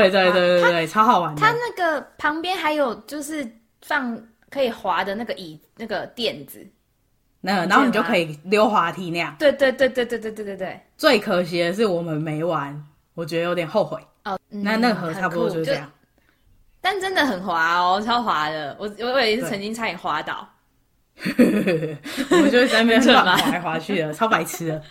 [0.00, 1.40] 对对对对对，超好玩的。
[1.40, 3.46] 它那个旁边还有就是
[3.82, 6.66] 放可以滑的那个椅，那个垫子，
[7.40, 9.34] 那然后你就可以溜滑梯那样。
[9.38, 10.80] 对对对对对对对对对。
[10.96, 13.98] 最可惜的是我们没玩，我觉得有点后悔。
[14.24, 15.90] 哦，嗯、那那个河差不多就是这样，
[16.80, 18.76] 但真的很滑哦，超滑的。
[18.78, 20.48] 我我也是曾经差点滑倒。
[22.30, 24.82] 我们就在那边滑来滑去的，超白痴的。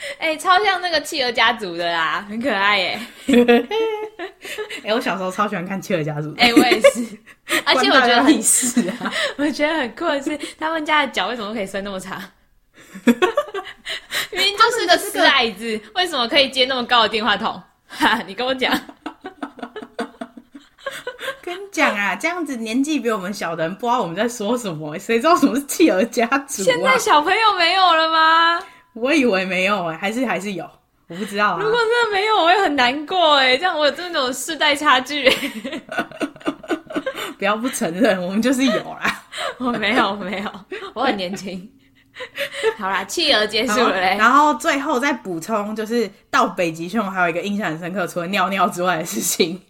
[0.18, 3.00] 哎、欸，超像那个企鹅家族的啦，很可爱耶。
[3.28, 6.34] 哎、欸，我小时候超喜欢看企鹅家族。
[6.38, 7.06] 哎、欸，我也是。
[7.66, 12.22] 而且我觉得很是啊，我觉得很酷的是，他们家的脚为什么可以伸那么长？
[13.04, 17.60] 明明就是个死矮子，为什么可以接那么高的电话筒？
[17.88, 18.72] 哈，你跟我讲。
[21.42, 26.64] 跟你讲啊，这样子年纪比我们小的人不知道我们在说什么，谁知道什么是企鹅家族啊？
[26.64, 28.62] 现在小朋友没有了吗？
[28.94, 30.68] 我以为没有哎，还是还是有，
[31.08, 31.58] 我不知道啊。
[31.60, 35.30] 如果真的没有，我会很难过哎，这样我有这种世代差距。
[37.38, 39.22] 不要不承认，我们就是有啦。
[39.58, 40.50] 我 没有，我没有，
[40.92, 41.70] 我很年轻。
[42.76, 44.16] 好啦，企鹅结束了嘞。
[44.18, 49.60] 然后最后再补充，就是到北极熊还有一个印象很深刻，除了尿尿之外的事情，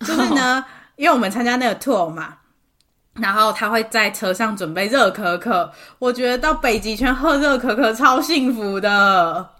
[0.00, 0.54] 就是呢。
[0.54, 0.64] Oh.
[1.00, 2.36] 因为我们参加那个 tour 嘛，
[3.20, 5.72] 然后他会在车上准备热可可。
[5.98, 9.50] 我觉得到北极圈喝热可可超幸福的。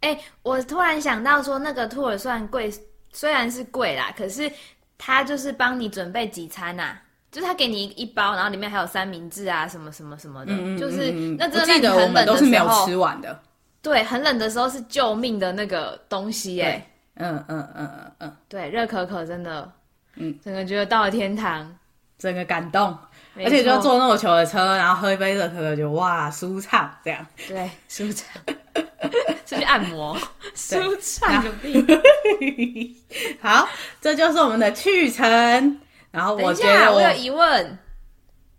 [0.00, 2.72] 哎、欸，我突然想到说，那个 tour 算贵，
[3.12, 4.50] 虽然是贵啦，可是
[4.96, 13.38] 他就是帮你准备几餐呐、啊，就是他给你一包，然后里面还有三明治啊，什么什么什么的，嗯、就是那真的很冷的我记得我们都是没有吃完的。
[13.82, 19.70] 对，很冷的时候是救命的那个东西、欸，哎，嗯嗯嗯嗯嗯，对，热可可真的。
[20.16, 21.72] 嗯，整个觉得到了天堂，
[22.18, 22.96] 整个感动，
[23.36, 27.24] 而且就坐那么久的车，然后喝一杯热可可，就哇，舒畅这样。
[27.48, 28.26] 对，舒畅，
[29.46, 30.16] 是去按摩，
[30.54, 32.96] 舒畅个屁。
[33.40, 33.68] 好，
[34.00, 35.80] 这就是我们的去程。
[36.10, 37.78] 然后我觉得我，我有疑问。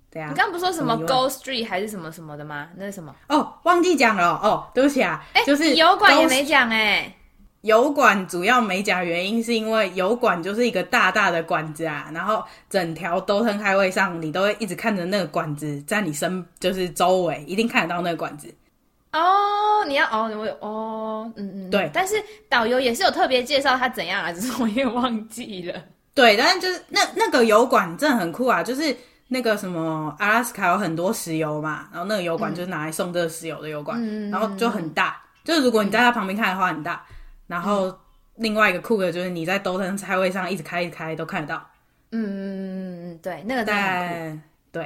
[0.09, 2.67] 对啊，你刚刚不是说什么 Gold Street 还是什么什么的吗？
[2.75, 3.13] 那是什么？
[3.27, 5.23] 哦，忘记讲了哦，对不起啊。
[5.33, 7.13] 哎、欸，就是油管也没讲哎。
[7.61, 18.51] 油管主要美甲原因，是因为油管就是一个大大的管子啊，然后整条 Dalton Highway 上，你都会一直看着那个管子在你身，就是周围一定看得到那个管子。
[19.13, 21.87] 哦，你要哦，我有哦，嗯嗯，对。
[21.93, 22.15] 但是
[22.49, 25.79] 导游也是有特别介绍他怎样啊，只是我也忘记了。
[26.15, 28.95] 对，但是就是那那个油管真的很酷啊，就是
[29.27, 37.05] 那个什么阿拉斯卡有很多石油嘛，然后那个油管就是拿来送这个石油的油管，嗯、然后就很大，就是如果你在它旁边看的话很大。
[37.51, 37.93] 然后
[38.35, 41.69] 另外一个酷的就是你在 Dalton Highway 上一直开一直开都看得到。
[42.11, 44.37] 嗯嗯嗯，对，那个在
[44.71, 44.83] 对，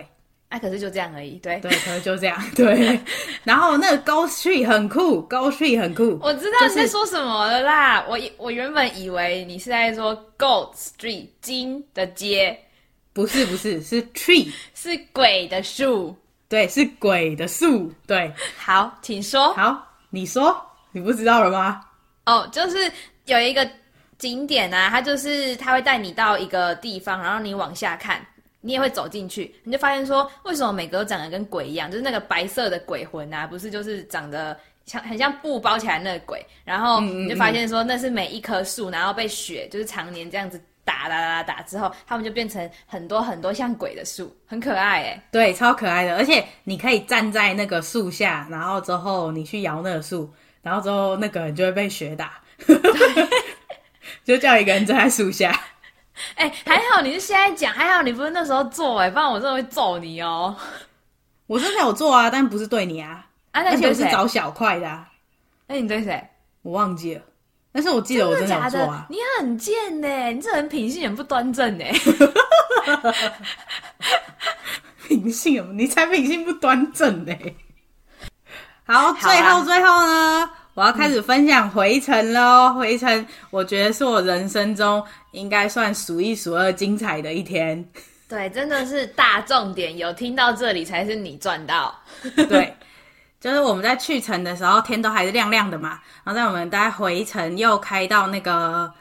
[0.50, 3.00] 哎、啊，可是就这样而已，对对，可是就这样， 对。
[3.44, 8.04] 然后那个 Gold Street 很酷，Gold Street 很酷，我知道你在说什么了啦。
[8.08, 12.60] 我我原本以为你是在说 Gold Street 金的街，
[13.14, 16.16] 不是不是是 Tree 是鬼的树，
[16.50, 18.34] 对，是鬼的树，对。
[18.58, 19.54] 好，请说。
[19.54, 20.60] 好，你说，
[20.92, 21.82] 你不知道了吗？
[22.26, 22.92] 哦，oh, 就是
[23.26, 23.68] 有一个
[24.18, 28.26] 景点啊，它就是它会带你到一个地方，然后你往下看，
[28.62, 31.90] 你也会走进去，你就发现说，为什么每个都长得跟鬼一样？
[31.90, 50.34] 就是那个白色的鬼魂啊，不是就是长得像很像布包起来那个鬼，然后你就发现说，那是每一棵树，然后被雪就是常年这样子打打打打之后，它们就变成很多很多像鬼的树，很可爱哎，对，超可爱的，而且你可以站在那个树下，然后之后你去摇那个树。
[50.66, 52.42] 然后之后那个人就会被雪打，
[54.26, 55.52] 就叫一个人站在树下。
[56.34, 60.58] 哎、欸，还好你是现在讲，还好你不是那时候做哎、欸，不然我真的会揍你哦。
[61.46, 65.08] 我是没有做啊，但不是对你啊，啊那你对而且我是找小块的、啊。
[65.68, 66.28] 那你对谁？
[66.64, 67.22] 我忘记了，
[67.72, 69.06] 但是我记得我真的有做啊。
[69.08, 71.94] 你很贱呢、欸，你这人品性很不端正呢、欸。
[75.08, 75.78] 品性？
[75.78, 77.56] 你才品性不端正呢、欸。
[78.88, 82.68] 好，最后最后呢，我要开始分享回程喽。
[82.68, 87.84] 嗯、回程，我觉得是我人生中应该算数一数二精彩的一天。
[88.30, 92.00] 对，真的是大重点，有听到这里才是你赚到。
[92.48, 92.76] 对，
[93.42, 96.00] 就是我们在去程的时候，天都还是亮亮的嘛。
[96.24, 98.94] 然后在我们大概回程又开到那个，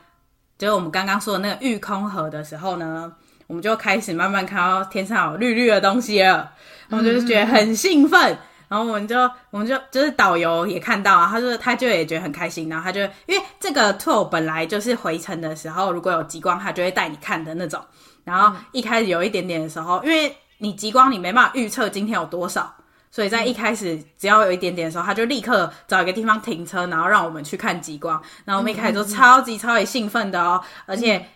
[0.56, 3.12] 就是我们刚刚说的那个玉空河的时候呢，
[3.46, 6.52] 我们就开始慢慢看到天上有绿绿的东西了。
[6.88, 8.32] 我们就是觉得很兴奋。
[8.32, 8.38] 嗯
[8.68, 9.16] 然后我们就，
[9.50, 17.80] 我们就就是导游也看到啊，他就他就也觉得很开心，然后他就因为这个 tour 本来就是回程的时候，如果有极光，他就会带你看的那种。
[18.24, 22.74] 然后一开始有一点点的时候，因为你极光你没办法预测今天有多少，
[23.10, 28.20] 所以在一开始只要有一点点的时候，他就立刻找一个地方停车，然后让我们去看极光。
[28.44, 31.26] 然后我们一开始都超级超级兴奋的哦，而且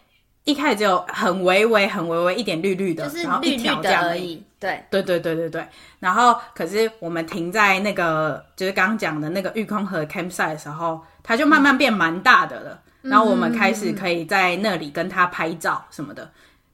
[0.44, 4.42] 一开始只有很微微、很微微一点绿绿的，就是绿绿的然后一条这样而已。
[4.60, 5.66] 对对对对对对。
[5.98, 12.82] 然后可是我们停在那个就是刚刚讲的那个玉空河 campsite 的时候，它就慢慢变蛮大的了。
[13.02, 16.30] 嗯、然后我们开始可以在那里跟它拍照什么的。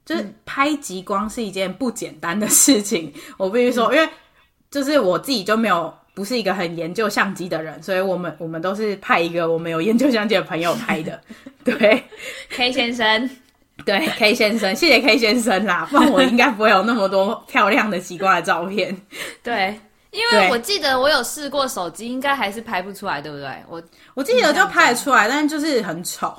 [0.07, 4.09] 就是拍极光是一件不简单的事情， 我必须说，嗯，因为
[4.70, 11.18] 就是我自己就没有不是一个很研究相机的人，所以我们我们都是派一个我们有研究相机的朋友拍的。
[11.64, 12.05] 对
[12.50, 13.31] ，K 先生，
[13.84, 18.96] 对 K 先生，谢谢 K 先生啦， 不然我应该不会有那么多漂亮的奇怪的照片。
[19.42, 19.78] 对，
[20.10, 23.48] 因为我记得我有试过手机，应该还是拍不出来，对不对？
[23.68, 23.82] 我
[24.14, 26.34] 我记得就拍得出来，但是就是很丑。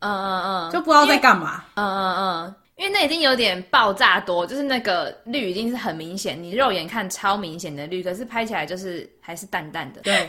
[0.00, 1.64] 嗯嗯嗯，就不知道在干嘛。
[1.74, 2.54] 嗯嗯嗯。
[2.76, 10.02] 因为那已经有点爆炸多，就是那个绿已经是很明显，你肉眼看超明显的绿，可是拍起来就是还是淡淡的。
[10.02, 10.28] 对，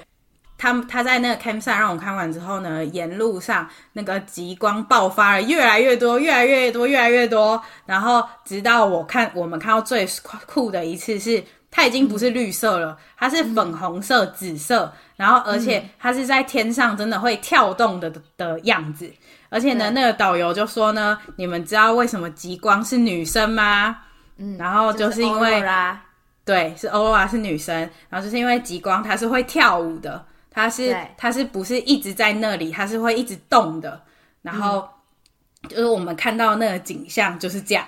[0.58, 10.08] 他他在那个 campsite 让我看完之后呢，沿路上那个极光爆发了越来越多，越来越多，越来越多，然后直到我看我们看到最
[10.46, 19.12] 酷的一次是，它已经不是绿色了，它是粉红色、紫色，然后而且它是在天上真的会跳动的的样子。
[19.50, 23.98] 而且呢，那个导游就说呢，你们知道为什么极光是女生吗？
[24.38, 25.63] 嗯，然后就是因为，
[26.43, 27.74] 对，是欧拉是女生，
[28.10, 30.26] 然后就是因为极光它是会跳舞的，
[30.58, 34.02] 它是它是不是一直在那里，它是会一直动的。
[34.41, 34.89] 然后
[35.70, 37.88] 就是我们看到那个景象就是这样，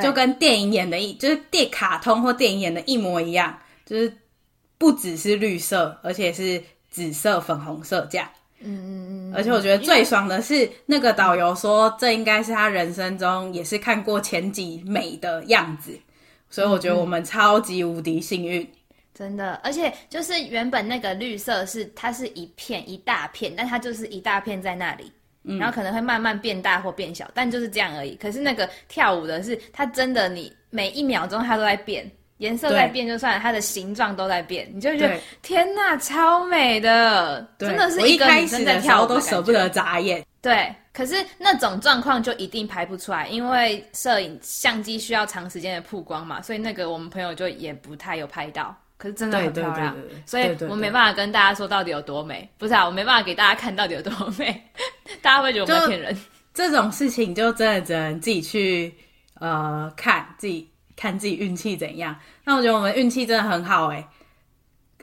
[0.00, 4.16] 就跟电影演的一，就是电卡通或电影演的一模一样，就是
[4.78, 8.28] 不只是绿色，而且是紫色、粉红色这样。
[8.60, 15.98] 嗯嗯嗯，而且我觉得最爽的是那个导游说，这应该是他人生中也是看过前几美的样子，
[16.50, 18.70] 所以我觉得我们超级无敌幸运，
[19.20, 19.60] 真的。
[19.62, 28.16] 而且就是原本那个绿色是它是一片一大片，但它就是一大片在那里，然后可能会慢慢变大或变小，但就是这样而已。
[28.16, 32.10] 可是那个跳舞的是它真的，你每一秒钟它都在变。
[32.38, 40.24] 颜色在变就算了，它的形状都在变，你就觉得天呐，超美的，真的是一个女生在跳舞都舍不得眨眼。
[40.40, 48.74] 对，可是那种状况就一定拍不出来，因为摄影相机需要长时间的曝光嘛，所以那个我们朋友就也不太有拍到。
[49.00, 52.46] 可是真的很漂亮，所以我没办法跟大家说到底有多美。
[52.58, 54.62] 不是啊，我没办法给大家看到底有多美，
[55.22, 56.16] 大家会觉得我们骗人。
[56.52, 58.94] 这种事情就真的只能自己去
[59.38, 60.68] 呃看自己。
[60.96, 64.06] 看自己运气怎样，那我觉得我们运气真的很好诶，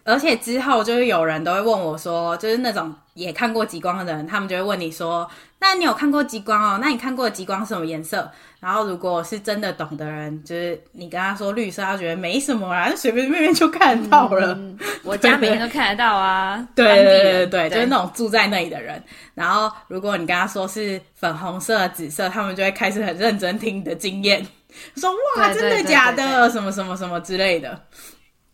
[0.08, 6.80] 而且之后就是有人都会问我说，就是那种也看过极光的人，他们就会问你说，那你有看过极光哦？
[6.82, 8.32] 那你看过的极光是什么颜色？
[8.62, 14.54] 然后如果是真的懂的人，就是你跟他说绿色，他觉得没什么啦，随随便便就看到了。
[14.54, 16.66] 嗯、 我家每天都看得到啊。
[16.74, 19.04] 对对对对对，就是那种住在那里的人。
[19.36, 24.48] 然后如果你跟他说是粉红色、紫色，他们就会开始很认真听你的经验。
[24.96, 26.50] 说哇，真的假的？
[26.50, 27.78] 什么什么什么之类的，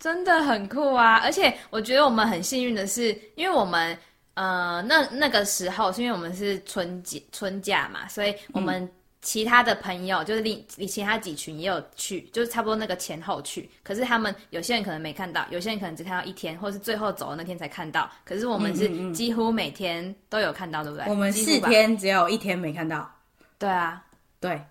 [0.03, 1.21] 真的很酷啊！
[1.23, 3.97] 而且我觉得我们很幸运的是，因为我们
[4.33, 13.69] 呃那那个时候是因为我们是春节春假嘛，所以我们其他的朋友、嗯、就是另其他几群也有去，就是差不多那个前后去。
[13.81, 18.11] 可是他们有些人可能没看到，有些人可能只看到一天，或是最后走的那天才看到。
[18.25, 21.07] 可是我们是几乎每天都有看到，对不对？
[21.07, 23.09] 我们四天只有一天没看到。
[23.57, 24.03] 对啊，
[24.41, 24.61] 对。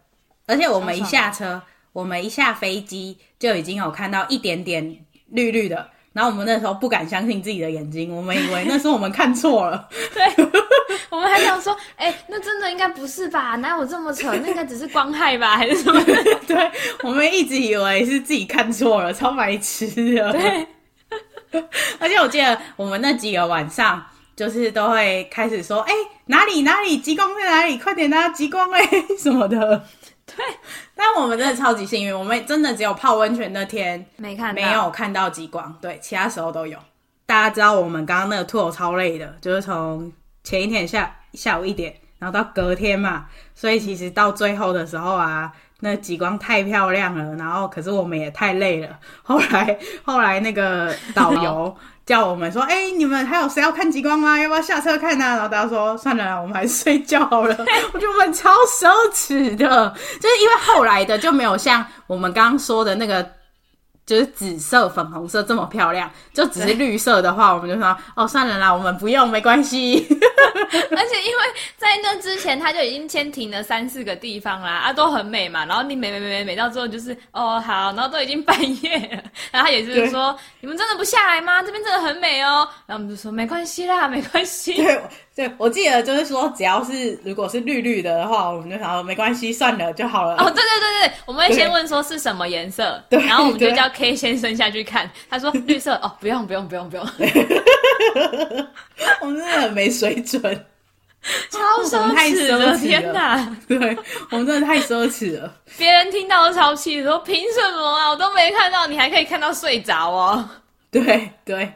[0.46, 1.62] 而且我们一下车，
[1.94, 9.88] 我们一下飞机就已经有看到一点点绿绿的，然后我们那时候不敢相信自己的眼睛，我们以为那时候我们看错了。
[10.14, 10.46] 对，
[11.10, 13.56] 我们还想说，哎、欸，那真的应该不是吧？
[13.56, 14.32] 哪有这么扯？
[14.42, 16.00] 那应该只是光害吧， 还是什么？
[16.46, 16.70] 对，
[17.02, 20.32] 我们一直以为是自己看错了，超白痴的。
[20.32, 20.66] 对。
[21.98, 24.02] 而且我记得我们那几个晚上，
[24.34, 27.76] 就是都会开始说，哎、欸，哪里哪里极光在哪里？
[27.76, 28.82] 快点啊极光哎
[29.18, 29.84] 什么的。
[30.26, 30.36] 对，
[30.94, 36.78] 但我们真的超级幸运，我们真的只有泡温泉那天没看没有看到极光，对，其他时候都有。
[37.26, 48.98] 大家知道我们刚刚那个 tour 超累的，就是从前一天下下午一点，然后到隔天嘛，所以其实到最后的时候啊，那极光太漂亮了，然后可是我们也太累了。
[49.22, 51.76] 后来后来那个导游。
[52.04, 54.38] 叫我们说，哎、欸，你们还有谁要看极光吗？
[54.38, 55.34] 要不要下车看呢、啊？
[55.34, 57.56] 然后大家说，算了，我们还是睡觉好了。
[57.94, 63.24] 我觉得我们超奢侈的，就是因为后来的就没有像我们刚刚说的那个
[64.04, 70.06] 就是紫色、粉红色这么漂亮，就只是绿色的话，我们就说哦，算了啦，我们不用，没关系。
[70.72, 71.42] 而且因为
[71.76, 75.64] 在那之前，他就已经先停了三四个地方啦，啊，都很美嘛。
[75.66, 81.62] 然后你美美美美美到之后就是哦好，然后都已经半夜了，然后他也是说你们真的不下来吗？
[81.62, 82.66] 这边真的很美哦。
[82.86, 84.74] 然后我们就说没关系啦，没关系。
[84.74, 85.00] 对
[85.34, 90.34] 对，我记得就是说，只要是如果是绿绿的的话，我们就想说没关系，算了就好了。
[90.36, 97.06] 哦，对对对对，我们会先问说是什么颜色，对，然后我们就叫 K 先生下去看，他说 绿色哦，不用不用不用不用。
[99.20, 100.42] 我们真的很没水准。
[101.52, 103.56] 超奢侈的，天哪！
[103.68, 103.96] 对，
[104.32, 105.54] 我们真的太奢侈了。
[105.78, 108.10] 别人听到都超气，说凭什么啊？
[108.10, 110.50] 我都没看到，你还可以看到睡着哦。
[110.90, 111.72] 对对，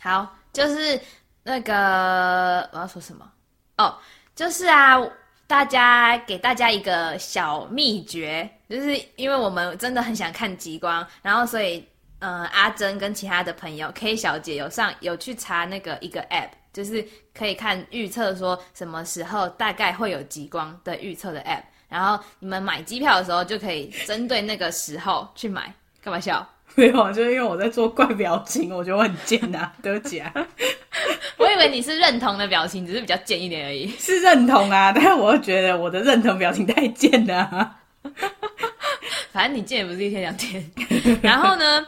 [0.00, 1.00] 好，就是
[1.48, 3.26] 那个我要说什么
[3.78, 3.96] 哦，
[4.36, 5.00] 就是啊，
[5.46, 11.82] 大家给大家一个小秘诀，就是因为我们真的很想看极光，然后所以，
[12.18, 16.50] 嗯、阿珍跟其他的朋友 K 小姐有上有去查那个一个 App。
[16.70, 25.74] 就是可以看预测说什么时候大概会有极光的预测的 app，然后你们买机票的时候就可以针对那个时候去买。
[26.00, 26.46] 干嘛笑？
[26.78, 30.32] 没有，就是因为我在做怪表情，我觉得我很贱啊， 对不起啊。
[31.36, 33.88] 我以为你是认同的表情，只是比较贱一点而已。
[33.98, 37.76] 是认同啊，但是我又觉得我的认同表情太贱了啊。
[39.32, 40.64] 反正你贱也不是一天两天。
[41.20, 41.84] 然后呢？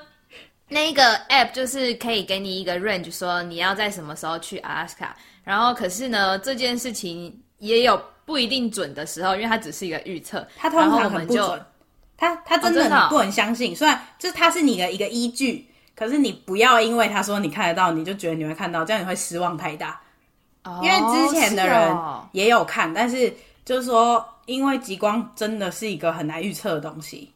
[0.72, 5.12] 那一个 app 就是可以给你一个 range，说你要在什么时候去阿拉斯加。
[5.42, 10.46] 然后可是呢，这件事情也有不一定准的时候，因为它只是一个预测。
[10.56, 11.60] 它通常很不准。
[12.20, 15.66] 它它真的你不能相信，虽然就是他是你的一个依据，
[15.96, 19.98] 可是你不要因为他说你看得到，你就觉得你会看到，这样你会失望太大。
[20.64, 21.96] 哦因为之前的人
[22.32, 27.32] 也有看，但是就是说，因为极光真的是一个很难预测的东西。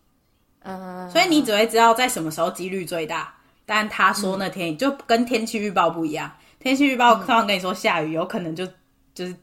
[0.63, 3.33] 嗯，所以你只会知道在什么时候几率最大，
[3.65, 8.67] 但他说那天就跟天气预报不一样，天气预报通常跟你说下雨，有可能就
[9.15, 9.35] 就是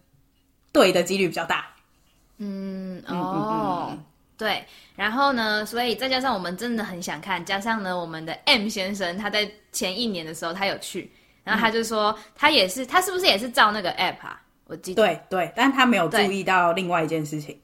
[0.72, 1.66] 对的几率比较大。
[2.38, 4.06] 嗯，哦，嗯嗯嗯
[4.42, 4.66] 对，
[4.96, 11.12] 然后呢，所以再加上我们真的很想看，加上呢，我们的 M 先生他在前一年的时候他有去，
[11.44, 14.42] 然后他就说他也是，他是不是也是照那个 app 啊？
[14.66, 17.56] 我记得对对，但他没有注意到另外一件事情。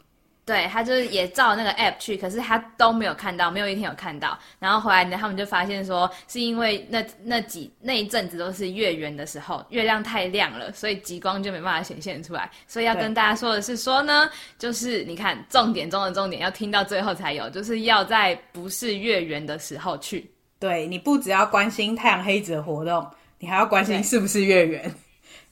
[0.48, 4.40] 对，他就是也照那个 app 去，可是他都没有看到，没有一天有看到。
[4.60, 12.50] 然后回来呢，他们就发现说，是因为那那几那一阵子都是月圆的时候，月亮太亮了，所以极光就没办法显现出来。
[12.66, 20.32] 所以要跟大家说的是说呢，就是你看重点中的重点，要听到最后才有，就是要在不是月圆的时候去。
[20.60, 23.06] 对，你不只要关心太阳黑子的活动，
[23.38, 24.96] 你还要关心是不是月圆。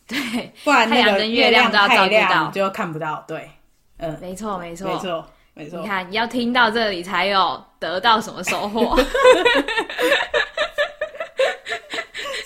[0.08, 0.18] 对，
[0.64, 3.22] 不然太阳跟月亮都要照顾到，就看不到。
[3.28, 3.50] 对。
[3.98, 5.80] 嗯，没错，没错，没错，没错。
[5.82, 8.98] 你看，你要听到这里才有得到什么收获。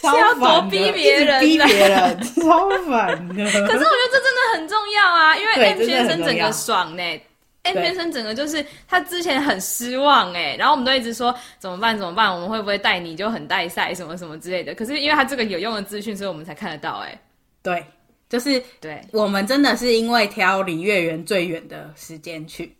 [0.01, 3.35] 是要多逼别人，逼别人，超烦的。
[3.45, 7.21] 可是我觉得这真的很重要啊，因为 M 先生整个爽呢、欸。
[7.63, 14.73] M 先生整个就是他之前很失望哎、欸，然后我们都一直说怎么办怎么办，我们会不会带你就很带赛什么什么之类的。
[14.73, 17.19] 可是因为他这个有用的资讯，所以我们才看得到哎、欸。
[17.61, 17.85] 对。
[18.30, 22.77] 就是对，我们真的是因为挑离月圆最远的时间去，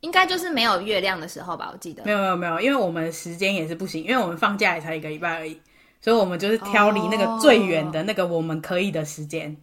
[0.00, 1.70] 应该就是没有月亮的时候吧？
[1.72, 5.60] 我记得没有没有没有，因为我们时间也是不行，因为我们放假也才一个礼拜而已，
[6.00, 9.56] 所以我们就是挑离那个最远的那个我们可以的时间。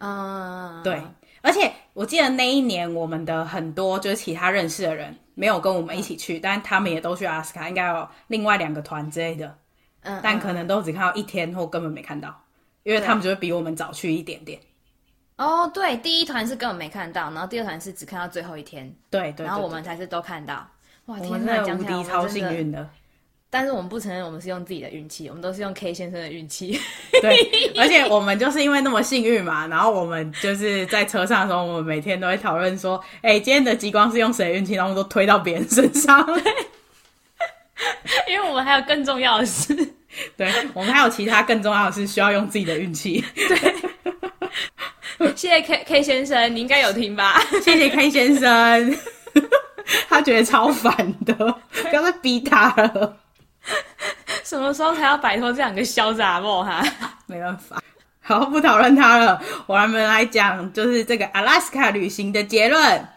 [0.00, 1.02] 嗯、oh.，对，
[1.40, 9.56] 而且我记得那一年我们的很多就是其他认识的人没有跟我们一起去，但他们也都去阿斯卡，应该有另外两个团之类的，
[10.02, 12.38] 嗯，但可能都只看到一天或根本没看到。
[12.88, 14.58] 因为他们就会比我们早去一点点。
[15.36, 18.90] 哦，对，第一团是根本没看到，然后第二团是只看到最后一天。
[19.10, 20.66] 对对，对，然后我们才是都看到。
[21.04, 22.88] 哇，天哪，无敌超幸运的。
[23.50, 26.80] 但是我们不承认我们是用自己的运气，我们都是用 K 先生的运气。
[27.20, 36.26] 对，而且我们就是因为那么幸运嘛，然后我们就是在车上的时候，我们每天都会讨论说，哎、欸，今天的极光是用谁的运气，然后都推到别人身上。
[38.28, 39.94] 因为我们还有更重要的事。
[40.36, 43.24] 对，我们还有其他更重要的是需要用自己的运气。
[43.34, 43.74] 对，
[45.34, 47.40] 谢谢 K K 先生，你应该有听吧？
[47.62, 48.98] 谢谢 K 先生，
[50.08, 50.94] 他觉得超烦
[51.24, 53.16] 的，不要再逼他了。
[54.44, 56.82] 什么时候才要摆脱这两个嚣杂梦哈？
[57.26, 57.82] 没办法，
[58.22, 59.42] 好，不讨论他了。
[59.66, 63.08] 我们来讲，就是这个阿拉斯加旅行的结论。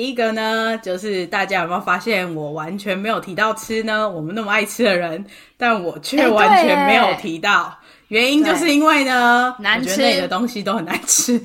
[0.00, 4.08] 第一个呢，就是大家有没有发现我完全没有提到吃呢？
[4.08, 5.22] 我们那么爱吃的人，
[5.58, 7.78] 但我却完全没有提到，
[8.08, 11.38] 原因就是因为呢，难吃，我觉得那里的东西都很难吃。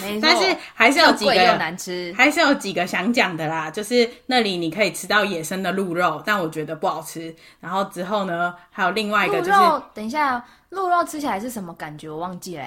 [0.00, 3.68] 没错，但是还是有几个又难吃，还是有几个想讲的啦。
[3.68, 7.34] 就是那里你可以吃到野生的鹿肉，但我觉得不好吃。
[7.58, 12.08] 然后之后呢，还有另外一个就是，等一下，鹿肉吃起来是什么感觉？
[12.08, 12.64] 我忘记了。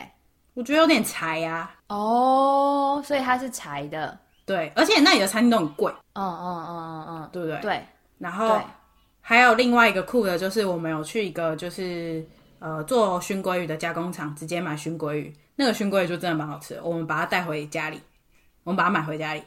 [0.55, 1.71] 我觉得有点柴呀。
[1.87, 4.19] 哦，所以它是柴的。
[4.45, 5.93] 对，而且那里的餐厅都很贵。
[6.13, 7.59] 嗯嗯嗯嗯嗯，对不对？
[7.61, 7.85] 对。
[8.17, 8.61] 然后
[9.21, 12.25] 还有另外一个酷的，就是我们有去一个就是
[12.59, 15.33] 呃做熏鲑鱼的加工厂，直接买熏鲑鱼。
[15.55, 18.01] 那个熏鲑鱼就真的蛮好吃的，我们把它带回家里，
[18.63, 19.43] 我们把它买回家里。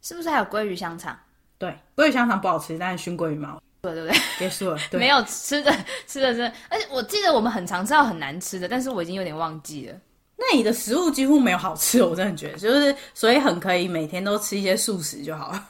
[0.00, 1.16] 是不是还有鲑鱼香肠？
[1.58, 3.62] 对，鲑鱼香肠不好吃，但是熏鲑鱼蛮好吃。
[3.82, 4.78] 对对对，结束了。
[4.90, 5.72] 对，没有吃的
[6.06, 9.96] 吃的真的，而且我记得我们很常吃到很难吃的，但是我已经有点忘记了。
[10.42, 15.68] 那里的食物几乎没有好吃，我真的觉得，就是所以很可以每天都吃一些素食就好了，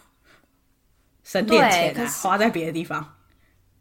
[1.23, 3.07] 省点钱啊，花在别的地方。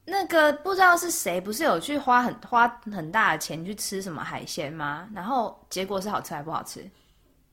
[0.03, 5.07] 那个不知道是谁，不是有去花很花很大的钱去吃什么海鲜吗？
[5.13, 6.83] 然后结果是好吃还不好吃？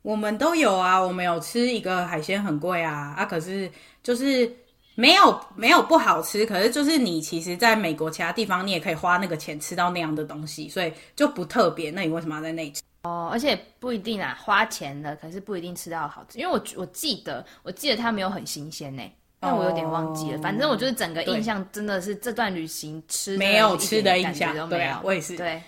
[0.03, 3.71] 我们都有啊，我们有吃一个海鲜很贵啊啊，可是
[4.03, 4.51] 就是
[4.95, 11.91] 没有没有不好吃，可是就是你其实在美国其他地方你也可以花那个钱吃到那样的东西，所以就不特别。
[11.91, 12.83] 那你为什么要在那里吃？
[13.03, 19.03] 哦，而且不一定啊，花钱了，可是不一定吃到好吃，因为我我记得我记得它没有很新鲜呢。
[19.41, 25.37] 但我有点忘记了，oh, 反正我就是整个印象真的是这段旅行吃没有吃的印象都没有，对啊，我也是。
[25.37, 25.63] 对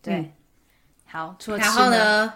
[0.00, 0.32] 对，嗯、
[1.04, 2.32] 好，除了然后呢，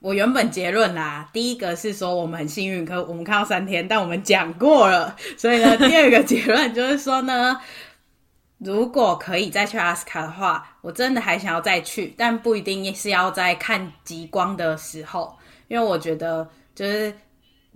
[0.00, 7.60] 我原本结论啦，第一个是说我们很幸运，可我们看到三天，但我们讲过了，所以呢， 第二个结论就是说呢，
[8.58, 15.36] 如果可以再去阿斯卡的话，我真的还想要再去，但不一定是要在看极光的时候，
[15.68, 17.14] 因为我觉得就是。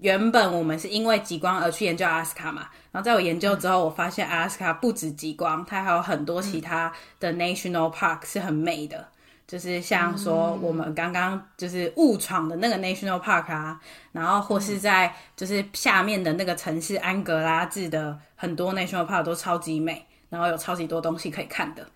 [0.02, 9.06] 原本我们是因为极光而去研究阿斯卡嘛，然后在我研究之后，我发现阿斯卡不止极光，它还有很多其他的 national park 是很美的，
[9.46, 13.78] 就是像说我们刚刚就是误闯的那个 national park 啊，
[14.12, 21.86] 然后或是在就是下面的那个城市安格拉治的很多 national park 都超级美，然后有超级多东西可以看的。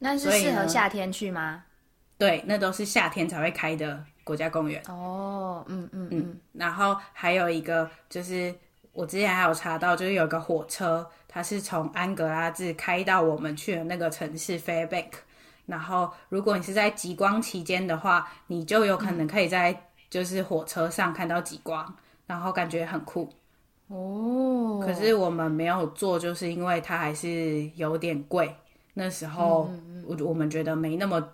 [0.00, 1.62] 那是适合夏天去吗？
[2.16, 4.04] 对，那都是夏天才会开的。
[4.24, 8.54] 国家公园哦，嗯嗯嗯，然后还有一个就是
[8.92, 15.12] 我之前还有查到，就是有一个火车，它是从安格拉治开到我们去的那个城市 Fairbank。
[15.64, 21.96] 然后如果你是在极光期间的话，你就有可能可以在就是火车上看到极光，
[22.26, 23.32] 然后感觉很酷
[23.88, 24.80] 哦。
[24.84, 28.54] 可是我们没有做，就是因为它还是有点贵。
[28.94, 29.70] 那时候
[30.06, 31.28] 我我们觉得没那么。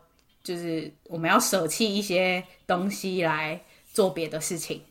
[0.44, 4.82] 就是我们要舍弃一些东西来做别的事情，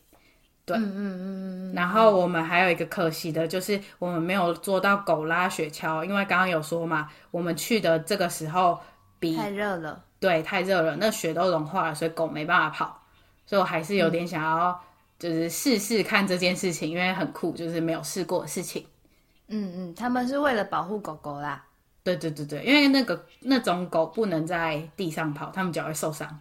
[0.66, 1.74] 对，嗯嗯嗯嗯。
[1.76, 8.80] 然后我们还有一个可惜的，就是我们没有做到狗拉雪橇，因为刚刚有说嘛，我们去的这个时候
[9.20, 13.02] 比太热了，对，太热了，那雪都融化了，所以狗没办法跑。
[13.46, 14.82] 所以我还是有点想要，
[15.18, 18.86] 就是试试看这件事情，因为很酷，就是没有试过的事情。
[19.48, 21.64] 嗯嗯，他们是为了保护狗狗啦。
[22.02, 26.38] 对对对对，因为那个那种狗不能在地上跑，它们脚会受伤。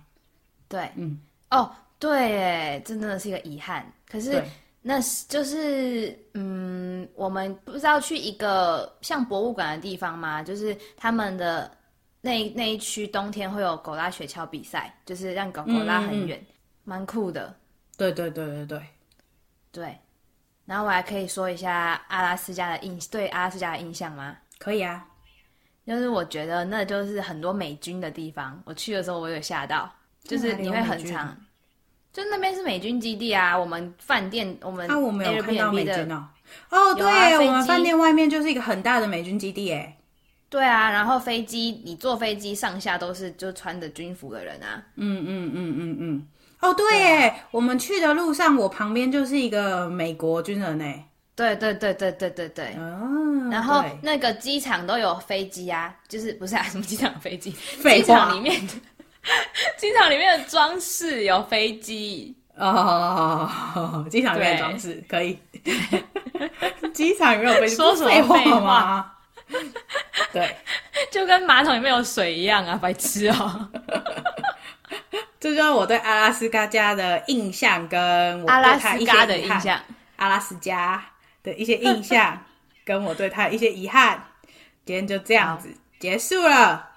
[0.67, 1.19] 对，嗯，
[1.51, 3.89] 哦，对，哎，真的是一个遗憾。
[4.09, 4.43] 可是
[4.82, 10.43] 那是就是，嗯，我们不是要去一个像博物馆的地方吗？
[10.43, 11.71] 就是他们的
[12.19, 16.45] 那那一区冬天会有狗拉雪橇比赛，就是让狗狗拉很远，
[16.84, 17.55] 蛮、嗯、酷的。
[18.12, 18.82] 对对对对对
[19.72, 19.97] 对。
[20.66, 24.38] 然后我还可以说一下阿拉斯加的印对阿拉斯加的印象吗？
[24.58, 25.06] 可以啊。
[25.86, 29.91] 就是我觉得那就是很多美军的地方，我去的时候我有吓到，
[30.24, 31.38] 就是你会很长，
[32.14, 33.58] 就那边是美军基地啊。
[33.58, 36.30] 我们饭店，我们啊，我没有看到美军哦。
[36.70, 39.97] 哦，对，啊、我们饭店外面就是一个很大的美军基地，哎。
[40.49, 44.82] 对啊，然后飞机，你坐飞机上下都是就穿着军服的人啊。
[44.95, 46.28] 嗯嗯嗯嗯嗯。
[46.64, 51.09] 哦，对，哎、啊，我们去的路上，我旁边就是一个美国军人，哎。
[51.36, 57.51] 对对对对对对对，哦，然后那个机场都有飞机啊，就是不是啊，什么机场飞机？
[57.51, 58.55] 机场里面，
[59.76, 65.39] 机场里面的装饰有飞机哦， 机场里面的装饰可以。
[66.93, 69.18] 机场里面有飞机，说什么废话？
[70.32, 70.55] 对，
[71.11, 73.70] 就跟马桶里面有水一样啊，白痴哦。
[75.43, 79.77] 这就是我对阿拉斯加家的印象，跟我阿拉斯加的印象，
[80.15, 81.03] 阿拉斯加。
[81.43, 82.41] 的一些印象，
[82.85, 84.23] 跟我对他的一些遗憾，
[84.85, 85.67] 今天就这样子
[85.99, 86.91] 结束了。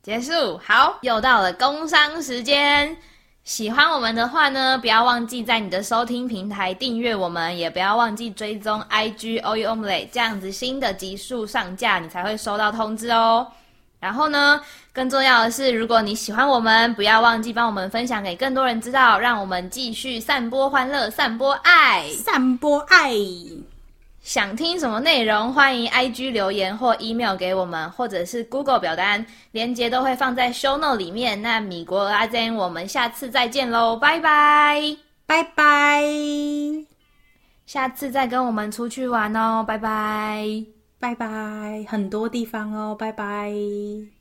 [0.00, 2.96] 结束，好，又到了工商时间。
[3.42, 13.50] 喜欢我们的话呢，不要忘记在你的收听平台订阅我们，也不要忘记追踪 IG OU Omelette，这样子新的集数上架，你才会收到通知哦。
[13.98, 14.62] 然后呢，
[14.92, 23.14] 更重要的是，如果你喜欢我们，不要忘记帮我们分享给更多人知道，让我们继续散播欢乐、散播爱、散播爱。
[24.20, 31.40] 想听什么内容，欢迎 IG 留言或 email 给我们，或者是 Google 表单，连结都会放在 Show Note 里面。
[31.40, 36.02] 那米国阿珍，我们下次再见喽，拜拜，拜拜，
[37.64, 40.44] 下次再跟我们出去玩哦，拜拜。
[40.98, 44.19] 拜拜，很多地方哦，拜拜。